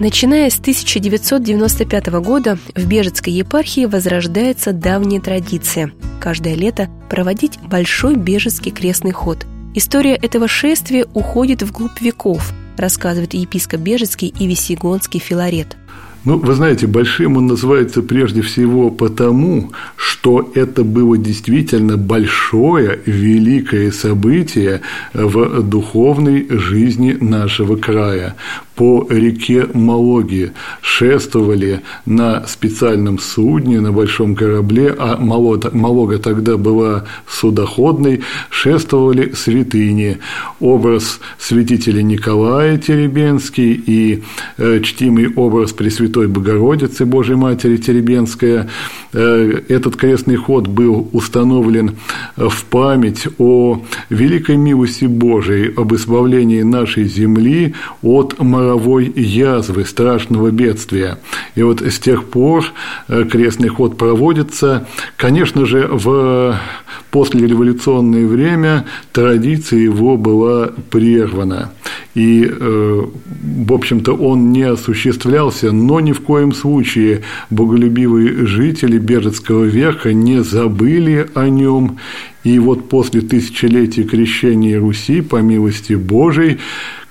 Начиная 0.00 0.48
с 0.48 0.58
1995 0.58 2.06
года 2.22 2.56
в 2.74 2.86
Бежецкой 2.86 3.34
епархии 3.34 3.84
возрождается 3.84 4.72
давняя 4.72 5.20
традиция– 5.20 5.92
каждое 6.20 6.54
лето 6.54 6.88
проводить 7.10 7.58
большой 7.70 8.14
бежецкий 8.16 8.72
крестный 8.72 9.10
ход. 9.10 9.44
История 9.74 10.14
этого 10.14 10.48
шествия 10.48 11.06
уходит 11.12 11.62
вглубь 11.62 12.00
веков, 12.00 12.54
рассказывает 12.78 13.34
епископ 13.34 13.80
Бежецкий 13.80 14.28
и 14.28 14.46
Весегонский 14.46 15.20
Филарет. 15.20 15.76
Ну, 16.24 16.38
вы 16.38 16.52
знаете, 16.52 16.86
большим 16.86 17.38
он 17.38 17.46
называется 17.46 18.02
прежде 18.02 18.42
всего 18.42 18.90
потому, 18.90 19.72
что 19.96 20.50
это 20.54 20.84
было 20.84 21.16
действительно 21.16 21.96
большое, 21.96 23.00
великое 23.06 23.90
событие 23.90 24.82
в 25.14 25.62
духовной 25.62 26.46
жизни 26.50 27.16
нашего 27.18 27.76
края 27.76 28.36
по 28.80 29.06
реке 29.10 29.66
Малоги, 29.74 30.52
шествовали 30.80 31.82
на 32.06 32.46
специальном 32.46 33.18
судне, 33.18 33.78
на 33.78 33.92
большом 33.92 34.34
корабле, 34.34 34.96
а 34.98 35.18
Малога 35.18 36.18
тогда 36.18 36.56
была 36.56 37.04
судоходной, 37.28 38.22
шествовали 38.48 39.32
святыни. 39.32 40.16
Образ 40.60 41.20
святителя 41.38 42.00
Николая 42.00 42.78
Теребенский 42.78 43.72
и 43.74 44.22
э, 44.56 44.80
чтимый 44.82 45.28
образ 45.34 45.72
Пресвятой 45.72 46.26
Богородицы 46.28 47.04
Божьей 47.04 47.36
Матери 47.36 47.76
Теребенская. 47.76 48.70
Э, 49.12 49.60
этот 49.68 49.96
крестный 49.96 50.36
ход 50.36 50.68
был 50.68 51.06
установлен 51.12 51.98
в 52.34 52.64
память 52.64 53.28
о 53.36 53.82
великой 54.08 54.56
милости 54.56 55.04
Божией, 55.04 55.70
об 55.76 55.94
избавлении 55.94 56.62
нашей 56.62 57.04
земли 57.04 57.74
от 58.00 58.38
мороза 58.38 58.69
мировой 58.70 59.12
язвы, 59.16 59.84
страшного 59.84 60.50
бедствия. 60.50 61.18
И 61.56 61.62
вот 61.62 61.82
с 61.82 61.98
тех 61.98 62.24
пор 62.24 62.64
э, 63.08 63.24
крестный 63.24 63.68
ход 63.68 63.96
проводится. 63.96 64.86
Конечно 65.16 65.66
же, 65.66 65.88
в 65.90 66.56
послереволюционное 67.10 68.26
время 68.26 68.84
традиция 69.12 69.80
его 69.80 70.16
была 70.16 70.70
прервана. 70.90 71.72
и, 72.14 72.44
э, 72.44 73.02
в 73.66 73.72
общем-то, 73.72 74.12
он 74.12 74.52
не 74.52 74.62
осуществлялся, 74.62 75.72
но 75.72 76.00
ни 76.00 76.12
в 76.12 76.20
коем 76.20 76.52
случае 76.52 77.22
боголюбивые 77.50 78.46
жители 78.46 78.98
Бежецкого 78.98 79.64
верха 79.64 80.12
не 80.12 80.42
забыли 80.42 81.28
о 81.34 81.48
нем, 81.48 81.98
и 82.42 82.58
вот 82.58 82.88
после 82.88 83.20
тысячелетия 83.20 84.04
крещения 84.04 84.80
Руси, 84.80 85.20
по 85.20 85.36
милости 85.36 85.94
Божией, 85.94 86.58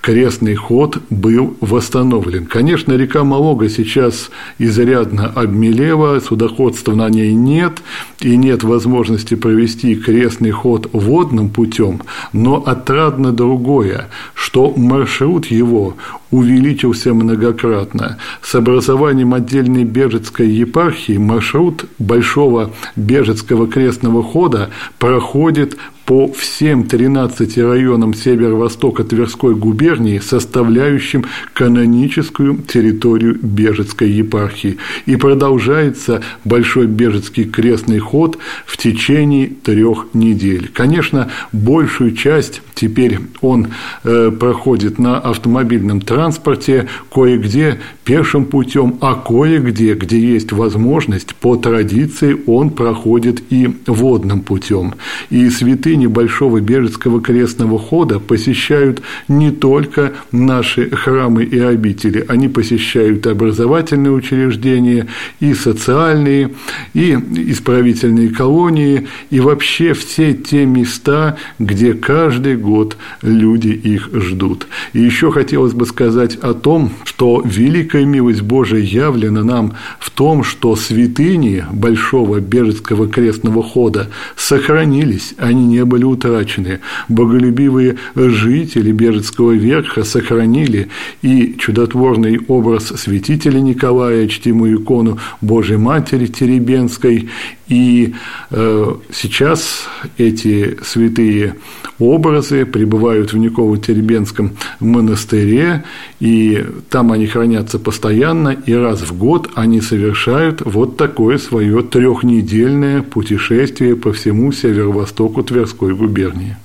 крестный 0.09 0.55
ход 0.55 0.97
был 1.11 1.55
восстановлен. 1.61 2.47
Конечно, 2.47 2.93
река 2.93 3.23
Малога 3.23 3.69
сейчас 3.69 4.31
изрядно 4.57 5.27
обмелела, 5.27 6.19
судоходства 6.19 6.95
на 6.95 7.09
ней 7.09 7.35
нет, 7.35 7.83
и 8.19 8.35
нет 8.35 8.63
возможности 8.63 9.35
провести 9.35 9.93
крестный 9.93 10.49
ход 10.49 10.89
водным 10.93 11.51
путем, 11.51 12.01
но 12.33 12.55
отрадно 12.55 13.31
другое, 13.31 14.07
что 14.33 14.73
маршрут 14.75 15.45
его 15.45 15.95
увеличился 16.31 17.13
многократно. 17.13 18.17
С 18.41 18.55
образованием 18.55 19.35
отдельной 19.35 19.83
Бежецкой 19.83 20.49
епархии 20.49 21.17
маршрут 21.17 21.85
Большого 21.99 22.71
Бежецкого 22.95 23.67
крестного 23.67 24.23
хода 24.23 24.71
проходит 24.97 25.77
по 26.09 26.27
всем 26.33 26.85
13 26.85 27.59
районам 27.59 28.15
северо-востока 28.15 29.03
Тверской 29.03 29.53
губернии, 29.53 30.17
составляющим 30.17 31.25
каноническую 31.53 32.57
территорию 32.67 33.37
Бежецкой 33.39 34.09
епархии. 34.09 34.77
И 35.05 35.17
продолжается 35.17 36.23
Большой 36.43 36.87
Бежецкий 36.87 37.43
крестный 37.43 37.99
ход 37.99 38.39
в 38.65 38.75
течение 38.77 39.49
трех 39.49 40.07
недель. 40.13 40.71
Конечно, 40.73 41.29
большую 41.51 42.15
часть 42.15 42.63
теперь 42.73 43.19
он 43.41 43.67
э, 44.03 44.31
проходит 44.31 44.97
на 44.97 45.19
автомобильном 45.19 46.01
транспорте, 46.01 46.87
кое-где 47.13 47.79
пешим 48.03 48.45
путем, 48.45 48.97
а 49.01 49.13
кое-где, 49.13 49.93
где 49.93 50.19
есть 50.19 50.51
возможность, 50.53 51.35
по 51.35 51.57
традиции 51.57 52.35
он 52.47 52.71
проходит 52.71 53.43
и 53.51 53.69
водным 53.85 54.41
путем. 54.41 54.95
И 55.29 55.49
святыни 55.49 55.98
Большого 56.07 56.59
Бежецкого 56.61 57.21
крестного 57.21 57.79
хода 57.79 58.19
посещают 58.19 59.01
не 59.27 59.51
только 59.51 60.13
наши 60.31 60.89
храмы 60.89 61.43
и 61.43 61.59
обители, 61.59 62.25
они 62.27 62.47
посещают 62.47 63.27
образовательные 63.27 64.11
учреждения, 64.11 65.07
и 65.39 65.53
социальные, 65.53 66.51
и 66.93 67.13
исправительные 67.13 68.29
колонии, 68.29 69.07
и 69.29 69.39
вообще 69.39 69.93
все 69.93 70.33
те 70.33 70.65
места, 70.65 71.37
где 71.59 71.93
каждый 71.93 72.55
год 72.55 72.97
люди 73.21 73.69
их 73.69 74.09
ждут. 74.13 74.67
И 74.93 74.99
еще 74.99 75.31
хотелось 75.31 75.73
бы 75.73 75.85
сказать 75.85 76.35
о 76.35 76.53
том, 76.53 76.91
что 77.03 77.41
великая 77.45 78.05
милость 78.05 78.41
Божия 78.41 78.79
явлена 78.79 79.43
нам 79.43 79.73
в 79.99 80.09
том, 80.09 80.43
что 80.43 80.75
святыни 80.75 81.65
Большого 81.71 82.39
Бежецкого 82.39 83.07
крестного 83.07 83.63
хода 83.63 84.09
сохранились, 84.35 85.33
они 85.37 85.65
не 85.65 85.85
были 85.89 86.03
утрачены. 86.03 86.79
Боголюбивые 87.09 87.97
жители 88.15 88.91
Бежецкого 88.91 89.51
верха 89.51 90.03
сохранили 90.03 90.87
и 91.21 91.55
чудотворный 91.59 92.39
образ 92.47 92.87
святителя 92.87 93.59
Николая, 93.59 94.27
чтимую 94.27 94.81
икону 94.81 95.17
Божьей 95.41 95.77
Матери 95.77 96.27
Теребенской, 96.27 97.29
и 97.69 98.15
э, 98.49 98.93
сейчас 99.13 99.87
эти 100.17 100.77
святые 100.83 101.55
образы 101.99 102.65
пребывают 102.65 103.31
в 103.31 103.37
Никово-Теребенском 103.37 104.57
монастыре, 104.79 105.83
и 106.19 106.65
там 106.89 107.11
они 107.11 107.27
хранятся 107.27 107.77
постоянно, 107.77 108.49
и 108.49 108.73
раз 108.73 109.01
в 109.01 109.17
год 109.17 109.51
они 109.53 109.81
совершают 109.81 110.61
вот 110.65 110.97
такое 110.97 111.37
свое 111.37 111.83
трехнедельное 111.83 113.03
путешествие 113.03 113.95
по 113.95 114.11
всему 114.13 114.51
северо-востоку 114.51 115.43
Тверской 115.43 115.93
губернии. 115.93 116.57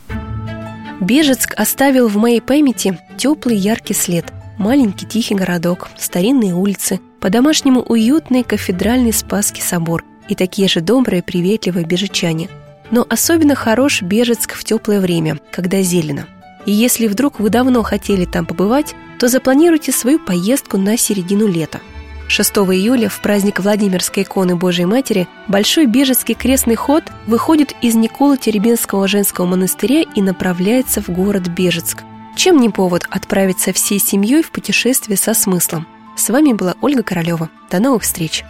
Бежецк 1.00 1.52
оставил 1.56 2.08
в 2.08 2.16
моей 2.16 2.40
памяти 2.40 2.98
теплый 3.18 3.56
яркий 3.56 3.94
след. 3.94 4.32
Маленький 4.56 5.04
тихий 5.04 5.34
городок, 5.34 5.88
старинные 5.98 6.54
улицы, 6.54 7.00
по-домашнему 7.20 7.80
уютный 7.80 8.42
кафедральный 8.42 9.12
Спасский 9.12 9.62
собор– 9.62 10.02
и 10.28 10.34
такие 10.34 10.68
же 10.68 10.80
добрые, 10.80 11.22
приветливые 11.22 11.84
бежечане. 11.84 12.48
Но 12.90 13.06
особенно 13.08 13.54
хорош 13.54 14.02
Бежецк 14.02 14.54
в 14.54 14.64
теплое 14.64 15.00
время, 15.00 15.38
когда 15.50 15.82
зелено. 15.82 16.26
И 16.66 16.72
если 16.72 17.06
вдруг 17.06 17.40
вы 17.40 17.50
давно 17.50 17.82
хотели 17.82 18.24
там 18.24 18.46
побывать, 18.46 18.94
то 19.18 19.28
запланируйте 19.28 19.92
свою 19.92 20.18
поездку 20.18 20.78
на 20.78 20.96
середину 20.96 21.46
лета. 21.46 21.80
6 22.28 22.52
июля 22.52 23.08
в 23.08 23.20
праздник 23.20 23.60
Владимирской 23.60 24.22
иконы 24.22 24.56
Божией 24.56 24.86
Матери 24.86 25.28
Большой 25.46 25.86
Бежецкий 25.86 26.34
крестный 26.34 26.74
ход 26.74 27.04
выходит 27.26 27.74
из 27.82 27.94
Николы 27.94 28.38
Теребенского 28.38 29.06
женского 29.08 29.46
монастыря 29.46 30.02
и 30.02 30.22
направляется 30.22 31.02
в 31.02 31.10
город 31.10 31.48
Бежецк. 31.48 32.02
Чем 32.34 32.60
не 32.60 32.70
повод 32.70 33.06
отправиться 33.10 33.72
всей 33.72 33.98
семьей 33.98 34.42
в 34.42 34.50
путешествие 34.50 35.16
со 35.16 35.34
смыслом? 35.34 35.86
С 36.16 36.30
вами 36.30 36.52
была 36.52 36.74
Ольга 36.80 37.02
Королева. 37.02 37.50
До 37.70 37.78
новых 37.78 38.02
встреч! 38.02 38.44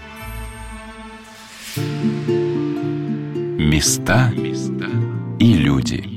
Места 3.59 4.31
и 5.41 5.55
люди. 5.55 6.14